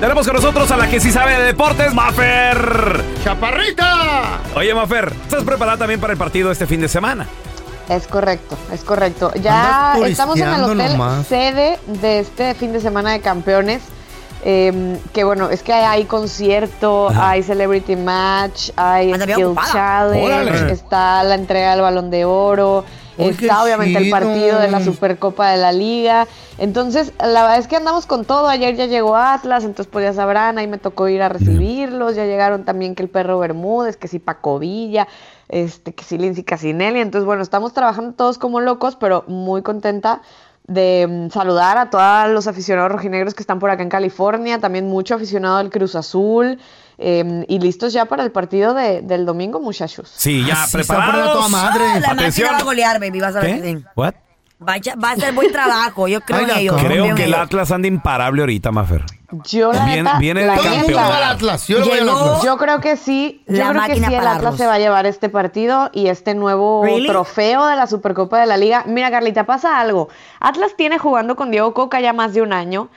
[0.00, 3.02] Tenemos con nosotros a la que sí sabe de deportes, Maffer.
[3.24, 4.40] ¡Chaparrita!
[4.54, 7.26] Oye, Maffer, ¿estás preparada también para el partido este fin de semana?
[7.88, 9.32] Es correcto, es correcto.
[9.40, 11.26] Ya estamos en el hotel nomás.
[11.26, 13.82] sede de este fin de semana de campeones.
[14.44, 17.30] eh, que bueno, es que hay concierto, Ajá.
[17.30, 20.72] hay celebrity match, hay Anda skill challenge, Órale.
[20.72, 22.84] está la entrega del balón de oro,
[23.16, 26.28] está obviamente el partido de la Supercopa de la Liga.
[26.58, 28.48] Entonces, la verdad es que andamos con todo.
[28.48, 32.14] Ayer ya llegó Atlas, entonces pues ya sabrán, ahí me tocó ir a recibirlos.
[32.14, 35.08] Ya llegaron también que el perro Bermúdez, que sí Paco Villa,
[35.48, 37.00] este, que sí Lindsay Casinelli.
[37.00, 40.22] Entonces, bueno, estamos trabajando todos como locos, pero muy contenta
[40.66, 44.86] de mm, saludar a todos los aficionados rojinegros que están por acá en California, también
[44.86, 46.58] mucho aficionado del Cruz Azul,
[46.98, 50.12] eh, y listos ya para el partido de- del domingo, muchachos.
[50.14, 51.32] Sí, ya Ah, preparados.
[51.32, 51.84] toda madre.
[51.94, 52.48] Ah, la Atención.
[52.48, 53.82] máquina va a golear, baby, vas a ver.
[53.96, 54.14] What?
[54.58, 56.72] Vaya, va a ser buen trabajo, yo creo en ellos.
[56.74, 57.34] confío Creo en que el.
[57.34, 59.04] Atlas anda imparable ahorita, Mafer.
[59.44, 63.42] Yo la Viene- neta, viene de la al Atlas, yo llegó- yo creo que sí,
[63.46, 65.90] yo La creo que máquina sí el para Atlas se va a llevar este partido
[65.92, 67.06] y este nuevo Really?
[67.06, 68.84] trofeo de la Supercopa de la Liga.
[68.86, 70.08] Mira, Carlita, pasa algo.
[70.40, 72.88] Atlas tiene jugando con Diego Coca ya más de un año.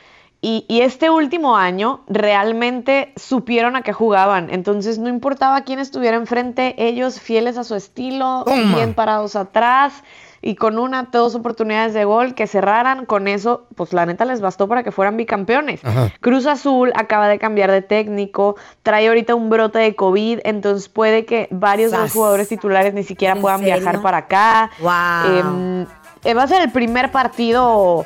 [0.43, 4.47] Y, y este último año realmente supieron a qué jugaban.
[4.51, 8.75] Entonces no importaba quién estuviera enfrente, ellos fieles a su estilo, Toma.
[8.77, 9.93] bien parados atrás
[10.41, 13.05] y con una, dos oportunidades de gol que cerraran.
[13.05, 15.83] Con eso, pues la neta les bastó para que fueran bicampeones.
[15.85, 16.11] Ajá.
[16.19, 21.25] Cruz Azul acaba de cambiar de técnico, trae ahorita un brote de COVID, entonces puede
[21.25, 23.75] que varios de los jugadores titulares ni siquiera ¿En puedan serio?
[23.75, 24.71] viajar para acá.
[24.79, 25.37] Wow.
[25.37, 25.85] Em,
[26.23, 28.05] eh, va a ser el primer partido,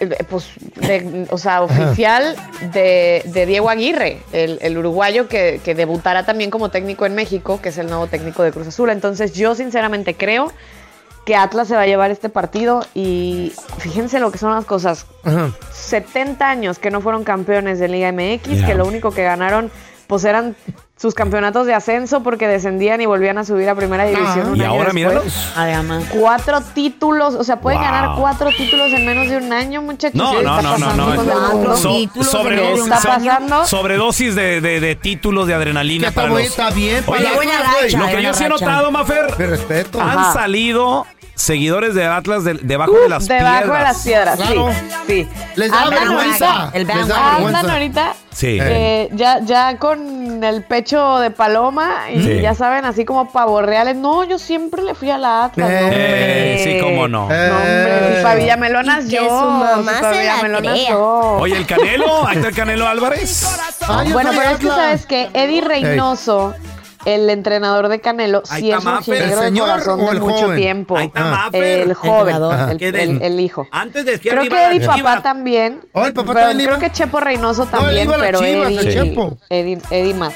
[0.00, 2.34] eh, pues, de- o sea, oficial
[2.72, 7.60] de, de Diego Aguirre, el, el uruguayo que, que debutará también como técnico en México,
[7.62, 8.90] que es el nuevo técnico de Cruz Azul.
[8.90, 10.52] Entonces yo sinceramente creo
[11.24, 15.06] que Atlas se va a llevar este partido y fíjense lo que son las cosas.
[15.72, 18.66] 70 años que no fueron campeones de Liga MX, Yeah.
[18.66, 19.70] que lo único que ganaron
[20.06, 20.54] pues eran
[21.04, 24.48] sus campeonatos de ascenso porque descendían y volvían a subir a primera división.
[24.52, 25.52] un Y año ahora míralos.
[25.54, 26.04] Además.
[26.18, 27.90] Cuatro títulos, o sea, pueden Wow.
[27.90, 30.14] ganar cuatro títulos en menos de un año, muchachos.
[30.14, 31.06] No, ¿Qué no, no, no, no.
[31.52, 31.76] mundo?
[31.76, 32.08] So-.
[33.66, 36.40] Sobredosis de, de- de títulos de adrenalina para los...
[36.40, 37.04] está bien.
[37.04, 40.00] para Oye, buena racha, Lo que buena yo sí he notado, Mafer, De respeto.
[40.00, 40.28] Ajá.
[40.28, 43.78] han salido seguidores de Atlas de- debajo Uh, de las debajo piedras.
[43.78, 44.70] de las piedras, Claro.
[44.72, 44.78] sí.
[45.08, 45.28] sí.
[45.56, 46.50] Les da Andan vergüenza.
[46.52, 47.72] ahorita- El Les da vergüenza.
[47.72, 48.58] ahorita Sí.
[48.60, 52.40] eh, ya, ya con el pecho de paloma y Sí.
[52.40, 53.96] ya saben, así como pavos reales.
[53.96, 55.68] No, yo siempre le fui a la Atlas.
[55.70, 57.28] Eh, no, Eh, sí, cómo no.
[57.30, 57.48] Eh.
[57.50, 59.22] No, hombre, si pa' Villamelonas Y que yo.
[59.28, 59.92] su mamá
[60.72, 61.36] si yo.
[61.40, 63.46] Oye, el Canelo, ahí está el Canelo Álvarez.
[64.12, 66.54] Bueno, pero es que sabes que Eddie Reynoso,
[67.04, 70.56] el entrenador de Canelo, sí es un ingeniero ¿El de corazón de el mucho joven?
[70.56, 70.96] tiempo.
[70.96, 71.48] Ahí está Ah.
[71.52, 72.36] El joven,
[72.80, 73.66] el, el- el hijo.
[73.70, 75.02] Antes decía Creo que Eddie Chivas.
[75.02, 75.80] papá también.
[75.92, 76.86] Oh, el papá pero también creo iba.
[76.88, 79.36] que Chepo Reynoso también, pero Chivas, Eddie.
[79.50, 80.32] Eddie, Eddie más.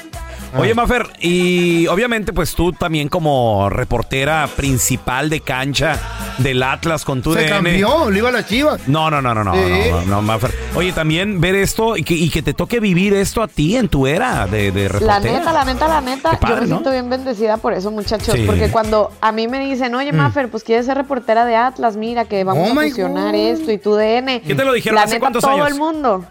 [0.57, 5.97] Oye, Mafer, y obviamente pues tú también como reportera principal de cancha
[6.39, 7.49] del Atlas con tu Se DN.
[7.49, 8.87] cambió, le iba a las chivas.
[8.87, 9.59] No, no, no, no, no, Sí.
[9.91, 10.51] no, no, no, Mafer.
[10.75, 13.89] Oye, también ver esto y que, y que te toque vivir esto a ti en
[13.89, 15.19] tu era de, de reportera.
[15.19, 16.75] La neta, la neta, la neta, Qué padre, yo me ¿no?
[16.77, 18.33] siento bien bendecida por eso, muchachos.
[18.35, 18.43] Sí.
[18.45, 22.25] Porque cuando a mí me dicen, oye, Maffer, pues quieres ser reportera de Atlas, mira
[22.25, 22.71] que vamos Mm.
[22.77, 23.41] Oh a my fusionar God.
[23.41, 24.41] esto y tu DN.
[24.41, 24.95] ¿Qué te lo dijeron?
[24.95, 25.67] La ¿Hace neta, cuántos todo años?
[25.67, 26.25] el mundo.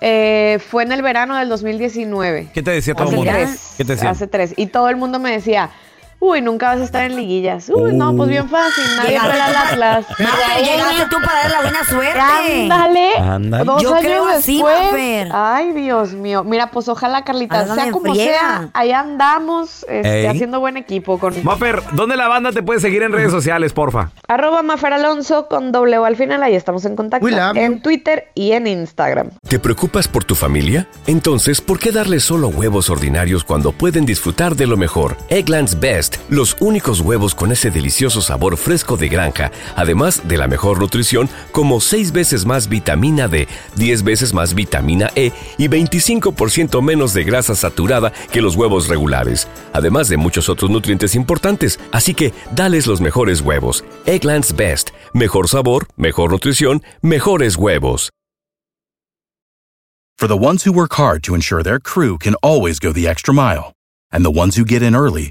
[0.00, 2.48] Eh, fue en el verano del 2019.
[2.52, 3.32] ¿Qué te decía todo el mundo?
[3.32, 3.74] tres.
[3.76, 4.10] ¿Qué te decía?
[4.10, 4.54] Hace tres.
[4.56, 5.70] Y todo el mundo me decía,
[6.20, 7.68] uy, nunca vas a estar en liguillas.
[7.74, 10.06] Uy, no, pues bien fácil, nadie pela al tú- Atlas.
[10.58, 12.20] Llegaste tú para dar la buena suerte.
[12.20, 13.16] Ándale.
[13.18, 13.64] Ándale.
[13.64, 15.28] Dos Yo años creo así, después.
[15.32, 16.44] Ay, Dios mío.
[16.44, 18.30] Mira, pues ojalá, Carlita, sea como friega.
[18.30, 23.02] sea, ahí andamos este, haciendo buen equipo con Mafer, ¿dónde la banda te puede seguir
[23.02, 24.10] en redes sociales, porfa?
[24.26, 27.28] arroba Mafer Alonso con doble O al final, ahí estamos en contacto.
[27.54, 29.30] En Twitter y en Instagram.
[29.48, 30.86] ¿Te preocupas por tu familia?
[31.06, 35.16] Entonces, ¿por qué darles solo huevos ordinarios cuando pueden disfrutar de lo mejor?
[35.28, 40.48] Eggland's Best, los únicos huevos con ese delicioso sabor fresco de granja, además de la
[40.48, 46.82] mejor nutrición, como 6 veces más vitamina D, 10 veces más vitamina E y 25%
[46.82, 51.78] menos de grasa saturada que los huevos regulares, además de muchos otros nutrientes importantes.
[51.92, 53.84] Así que, dales los mejores huevos.
[54.06, 58.10] Eggland's Best, mejor sabor, mejor nutrición, mejores huevos.
[60.18, 63.32] For the ones who work hard to ensure their crew can always go the extra
[63.32, 63.72] mile,
[64.10, 65.30] and the ones who get in early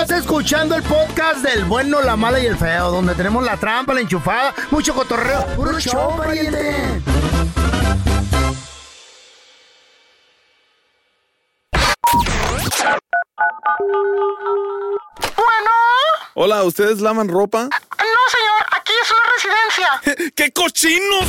[0.00, 3.92] Estás escuchando el podcast del bueno, la mala y el feo, donde tenemos la trampa,
[3.92, 5.44] la enchufada, mucho cotorreo.
[5.54, 7.02] ¡Puro show, pariente!
[15.36, 15.70] Bueno.
[16.32, 17.64] Hola, ¿ustedes lavan ropa?
[17.64, 20.32] No, señor, aquí es una residencia.
[20.34, 21.26] ¡Qué cochinos!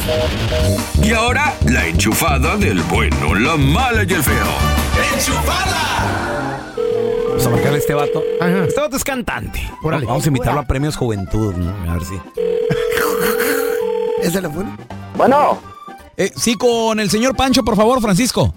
[1.03, 4.47] Y ahora, la enchufada del bueno, la mala y el feo.
[7.43, 8.23] Vamos a marcarle a este vato.
[8.67, 9.67] Este vato es cantante.
[9.81, 11.91] Vamos a invitarlo a premios Juventud, ¿no?
[11.91, 12.13] A ver si.
[14.21, 14.77] ¿Es teléfono?
[15.15, 15.59] Bueno.
[16.17, 18.53] Eh, sí, con el señor Pancho, por favor, Francisco.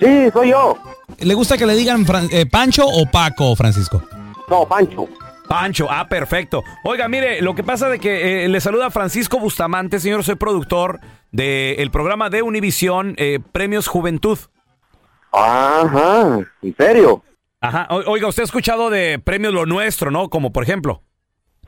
[0.00, 0.76] Sí, soy yo.
[1.20, 4.02] ¿Le gusta que le digan Fran- eh, Pancho o Paco, Francisco?
[4.48, 5.06] No, Pancho.
[5.48, 6.64] Pancho, ah, perfecto.
[6.82, 10.98] Oiga, mire, lo que pasa de que eh, le saluda Francisco Bustamante, señor, soy productor
[11.30, 14.36] del programa de Univisión eh, Premios Juventud.
[15.30, 17.22] Ajá, ¿en serio?
[17.68, 20.28] Ajá, o- oiga, usted ha escuchado de Premios Lo Nuestro, ¿no?
[20.30, 21.02] Como por ejemplo.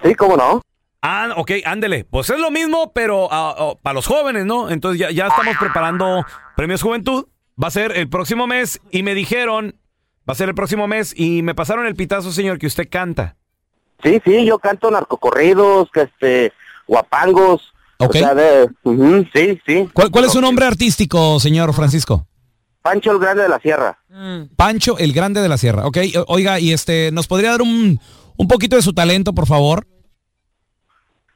[0.03, 0.63] Sí, ¿cómo no?
[1.03, 2.05] Ah, ok, ándele.
[2.05, 4.71] Pues es lo mismo, pero oh, para los jóvenes, ¿no?
[4.71, 6.25] Entonces ya, ya estamos preparando
[6.57, 7.27] Premios Juventud.
[7.63, 9.77] Va a ser el próximo mes y me dijeron,
[10.29, 13.37] va a ser el próximo mes y me pasaron el pitazo, señor, que usted canta.
[14.03, 16.53] Sí, sí, yo canto narcocorridos, que este,
[16.87, 17.73] guapangos.
[17.99, 18.15] Ok.
[18.15, 19.89] O sea, de, ujú, sí, sí.
[19.93, 22.27] ¿Cuál, cuál es su nombre artístico, señor Francisco?
[22.89, 23.99] Pancho el Grande de la Sierra.
[24.57, 25.87] Pancho el Grande de la Sierra.
[25.87, 28.01] Ok, oiga, y este, ¿nos podría dar un,
[28.39, 29.87] un poquito de su talento, por favor?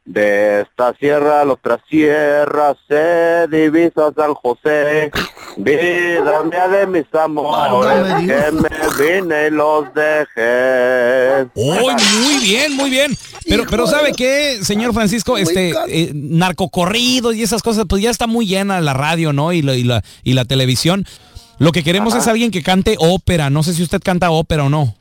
[0.04, 5.12] De esta sierra a la otra sierra se divisa San José.
[5.56, 11.46] Vida mía de mis amores, que me vine y los dejé.
[11.54, 11.90] ¡Oh,
[12.24, 13.16] muy bien, muy bien!
[13.46, 15.36] Pero, pero ¿sabe qué, señor Francisco?
[15.38, 19.52] Este, eh, narcocorridos y esas cosas, pues ya está muy llena la radio, ¿no?
[19.52, 21.04] Y, la- y, la, y la televisión.
[21.58, 23.50] Lo que queremos es alguien que cante ópera.
[23.50, 24.94] No sé si usted canta ópera o no.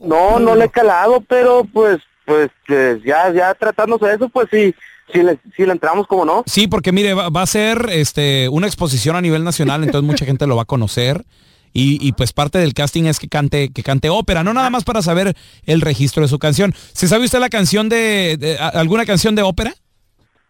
[0.00, 4.48] No, no le he calado, pero pues, pues, eh, ya, ya tratándose de eso, pues
[4.50, 4.74] sí,
[5.12, 6.42] sí le, sí le entramos, como no.
[6.46, 10.26] Sí, porque mire, va, va a ser este, una exposición a nivel nacional, entonces mucha
[10.26, 11.24] gente lo va a conocer.
[11.72, 14.84] Y, y, pues parte del casting es que cante, que cante ópera, no nada más
[14.84, 15.34] para saber
[15.64, 16.74] el registro de su canción.
[16.92, 19.74] ¿Se sabe usted la canción de, de- a- alguna canción de ópera?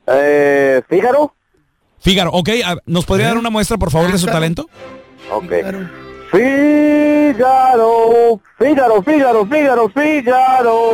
[0.07, 1.35] Eh, Fígaro.
[1.99, 2.51] Fígaro, ok,
[2.87, 4.69] ¿nos podría dar una muestra por favor de su talento?
[5.31, 5.53] Ok.
[6.31, 10.91] Fígaro, Fígaro, Fígaro, Fígaro, Fígaro.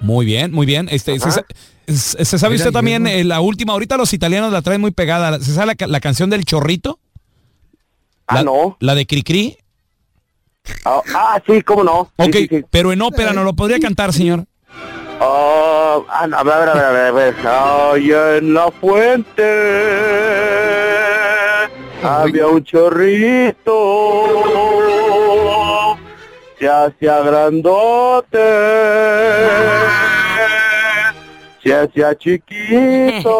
[0.00, 0.88] Muy bien, muy bien.
[0.90, 1.44] Este, se, sa-
[1.86, 4.80] se- se sabe Mira, usted también yo eh, la última, ahorita los italianos la traen
[4.80, 5.38] muy pegada.
[5.40, 6.98] ¿Se sabe la, ca- la canción del chorrito?
[8.26, 8.76] Ah, no.
[8.80, 9.58] La de Cricri.
[10.84, 12.00] Ah, ah, sí, cómo no.
[12.16, 12.64] Ok, sí, sí.
[12.70, 14.44] pero en ópera no lo podría cantar, señor.
[15.20, 17.34] Ah, ah, no, a ver, a ver, a ver, a ver.
[17.44, 19.42] Ay, en la fuente
[22.02, 23.74] había un chorrito,
[26.58, 28.38] se hacía grandote,
[31.62, 33.38] se hacía chiquito.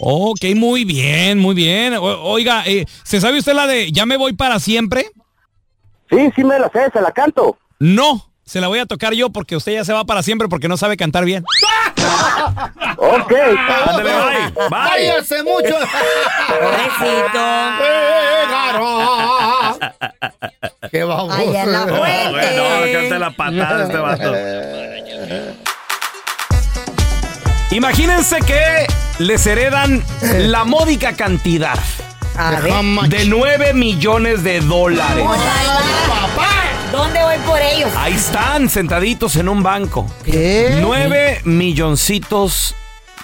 [0.00, 1.94] Ok, muy bien, muy bien.
[1.94, 5.06] O- oiga, eh, ¿se sabe usted la de Ya me voy para siempre?
[6.10, 7.58] Sí, sí me la sé, se la canto.
[7.80, 10.68] No, se la voy a tocar yo porque usted ya se va para siempre porque
[10.68, 11.44] no sabe cantar bien.
[12.96, 13.32] Ok.
[13.86, 14.12] Ándale,
[14.54, 14.68] bye.
[14.70, 15.76] Váyase mucho.
[20.90, 21.34] Qué vamos.
[21.36, 22.56] Ay, en la fuente.
[22.56, 24.32] No, canta la patada este vato.
[27.70, 28.86] Imagínense que
[29.18, 31.78] les heredan la módica cantidad
[32.36, 32.72] A ver.
[33.10, 35.26] de 9 millones de dólares.
[36.92, 37.90] ¿Dónde voy por ellos?
[37.96, 40.06] Ahí están, sentaditos en un banco.
[40.24, 40.78] ¿Qué?
[40.80, 42.74] 9 milloncitos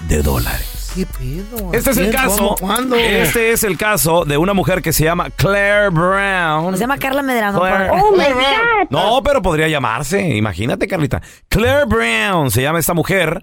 [0.09, 0.93] de dólares.
[0.95, 1.73] ¿Qué pedo?
[1.73, 2.37] Este es el caso.
[2.37, 2.57] ¿Cómo?
[2.57, 2.95] ¿Cuándo?
[2.97, 6.75] Este es el caso de una mujer que se llama Claire Brown.
[6.75, 7.59] Se llama Carla Medrano.
[7.59, 7.91] Claire.
[7.91, 8.91] Oh, my God.
[8.91, 10.21] No, pero podría llamarse.
[10.37, 11.21] Imagínate, Carlita.
[11.49, 13.41] Claire Brown se llama esta mujer,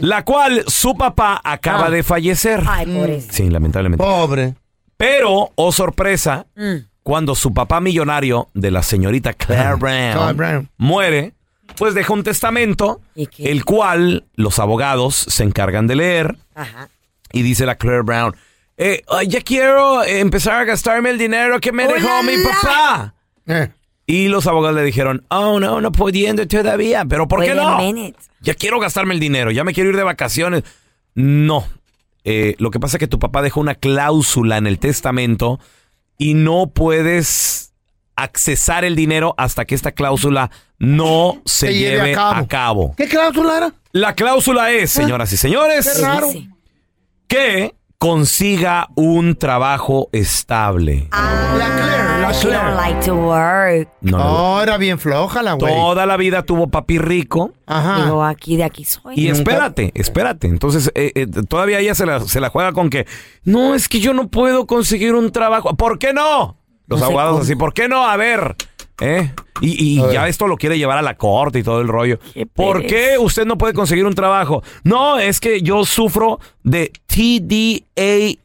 [0.00, 1.90] la cual su papá acaba Ah.
[1.90, 2.62] de fallecer.
[2.66, 3.34] Ay, pobrecito.
[3.34, 4.02] Sí, lamentablemente.
[4.02, 4.54] Pobre.
[4.96, 6.89] Pero, oh sorpresa, Mm.
[7.02, 10.68] Cuando su papá millonario de la señorita Claire Brown, Claire Brown.
[10.76, 11.34] muere,
[11.76, 13.00] pues deja un testamento,
[13.38, 16.36] el cual los abogados se encargan de leer.
[16.54, 16.88] Ajá.
[17.32, 18.34] Y dice la Claire Brown,
[18.76, 23.14] eh, ya quiero empezar a gastarme el dinero que me dejó mi papá.
[23.46, 23.68] Eh.
[24.06, 27.04] Y los abogados le dijeron, oh, no, no pudiendo todavía.
[27.04, 28.12] ¿Pero por qué Wait no?
[28.40, 30.64] Ya quiero gastarme el dinero, ya me quiero ir de vacaciones.
[31.14, 31.64] No.
[32.24, 35.60] Eh, lo que pasa es que tu papá dejó una cláusula en el testamento
[36.20, 37.72] y no puedes
[38.14, 42.36] accesar el dinero hasta que esta cláusula no se, Se lleve lleve, a cabo.
[42.36, 42.94] a cabo.
[42.96, 43.72] ¿Qué cláusula era?
[43.92, 46.28] La cláusula es, señoras y señores, Qué raro.
[47.26, 51.08] que consiga un trabajo estable.
[51.10, 52.74] La Claire, Claire.
[52.76, 53.88] like to work.
[54.00, 54.56] No, no.
[54.56, 55.74] Oh, era bien floja la güey.
[55.74, 57.52] Toda la vida tuvo papi rico.
[57.66, 58.04] Ajá.
[58.04, 59.14] Digo, aquí de aquí soy.
[59.16, 60.46] Y espérate, espérate.
[60.46, 63.06] Entonces, eh, eh, todavía ella se la, se la juega con que,
[63.44, 65.74] no, es que yo no puedo conseguir un trabajo.
[65.76, 66.56] ¿Por qué no?
[66.86, 68.06] Los No abogados así, ¿por qué no?
[68.06, 68.56] A ver,
[69.00, 69.32] ¿eh?
[69.60, 72.18] Y, y ya esto lo quiere llevar a la corte y todo el rollo.
[72.54, 74.62] ¿Por qué usted no puede conseguir un trabajo?
[74.84, 76.90] No, es que yo sufro de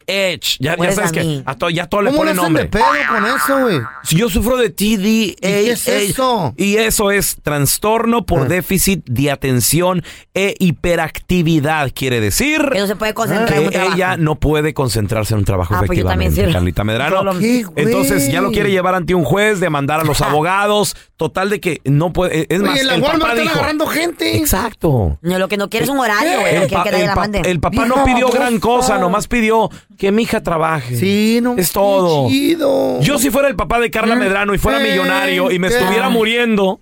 [0.05, 0.57] TDAH.
[0.59, 2.43] Ya, ya Pues sabes a que a todo, ya todo le ¿Cómo pone le hacen
[2.43, 2.63] nombre.
[2.63, 3.79] de pedo con eso, güey?
[4.03, 5.05] Si Yo sufro de TDAH.
[5.07, 6.53] ¿Y qué es eso?
[6.57, 10.03] Y eso es trastorno por déficit de atención
[10.33, 12.69] e hiperactividad, quiere decir.
[12.71, 13.95] Que no se puede concentrar que en un trabajo.
[13.95, 16.53] ella no puede concentrarse en un trabajo Ah, pues yo también efectivamente, sí.
[16.53, 17.31] Carlita Medrano.
[17.75, 21.81] Entonces ya lo quiere llevar ante un juez, demandar a los abogados, total de que
[21.85, 22.47] no puede.
[22.49, 23.55] Es Oye, más, en la el Walmart papá están dijo.
[23.57, 24.37] agarrando gente.
[24.37, 25.17] Exacto.
[25.21, 26.55] No, lo que no quiere es un horario, güey.
[26.55, 27.41] No El, quiere pa- que nadie el la pa- mande.
[27.45, 30.95] el papá no pidió gran cosa, nomás pidió que mi hija trabaje.
[30.97, 31.55] Sí, no.
[31.57, 32.27] Es todo.
[32.29, 32.99] chido.
[33.01, 35.77] Yo si fuera el papá de Carla Medrano y fuera Eh, millonario y me ¿qué?
[35.77, 36.81] estuviera muriendo,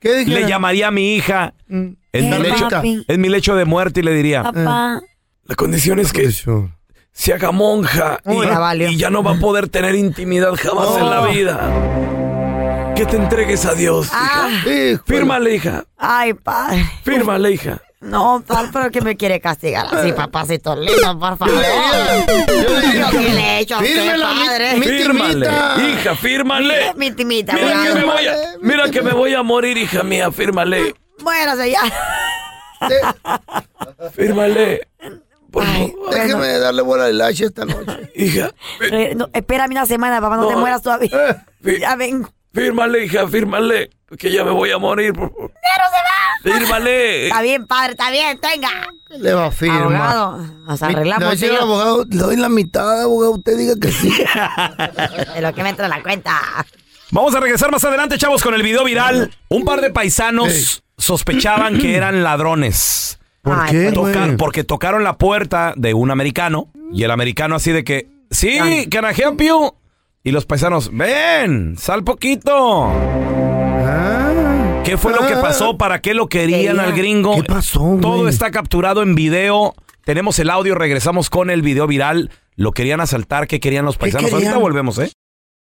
[0.00, 2.68] ¿Qué le llamaría a mi hija en, mi ¿Qué, lecho,
[3.08, 5.00] en mi lecho de muerte y le diría, Papá.
[5.44, 6.30] la condición es que
[7.12, 8.46] se haga monja Uy,
[8.88, 11.28] y ya no va a poder tener intimidad jamás en la Oh.
[11.32, 12.94] vida.
[12.94, 14.48] Que te entregues a Dios, Ah.
[14.64, 15.02] hija.
[15.06, 15.84] Fírmale, hija.
[15.96, 16.84] Ay, padre.
[17.04, 17.80] Fírmale, hija.
[18.00, 21.54] No, tal, pero que me quiere castigar así, papacito lindo, por favor.
[21.56, 24.74] Yo que le he hecho a usted, Fírmela, mi- padre.
[24.76, 25.46] mi Fírmale,
[25.92, 26.94] hija, fírmale.
[26.94, 30.30] Mi timita, Mira que, me voy a, mira que me voy a morir, hija mía,
[30.30, 30.94] fírmale.
[31.22, 31.80] Muérase ya.
[34.14, 34.88] Fírmale.
[36.12, 38.12] Déjeme darle bola de lache esta noche.
[38.14, 38.52] Hija.
[38.92, 41.44] Eh, no, espérame una semana, papá, no, te mueras todavía.
[41.64, 42.30] Fí- Ya vengo.
[42.52, 43.90] Fírmale, hija, fírmale.
[44.18, 45.12] Que ya me voy a morir.
[45.12, 45.52] por- por-
[46.42, 47.26] Fírmale.
[47.26, 48.70] Está bien, padre, está bien, tenga.
[49.10, 49.82] Le va a firmar.
[49.82, 50.36] Abogado,
[50.66, 51.40] nos arreglamos.
[51.40, 54.10] le va abogado, le doy la mitad, abogado, usted diga que sí.
[55.34, 56.40] De lo que me entra en la cuenta.
[57.10, 59.34] Vamos a regresar más adelante, chavos, con el video viral.
[59.48, 63.18] Un par de paisanos sospechaban que eran ladrones.
[63.42, 64.36] ¿Por Ay, qué, güey?
[64.36, 69.04] porque tocaron la puerta de un americano y el americano así de que, sí, can
[69.04, 69.72] I help you?
[70.24, 72.92] Y los paisanos, ven, sal poquito.
[74.84, 75.76] ¿Qué fue lo que pasó?
[75.78, 76.82] ¿Para qué lo querían Quería.
[76.82, 77.36] al gringo?
[77.36, 77.98] ¿Qué pasó?
[78.00, 79.74] Todo está capturado en video.
[80.04, 82.30] Tenemos el audio, regresamos con el video viral.
[82.56, 84.30] Lo querían asaltar, ¿qué querían los paisanos?
[84.30, 84.48] querían?
[84.48, 85.12] Ahorita volvemos, ¿eh?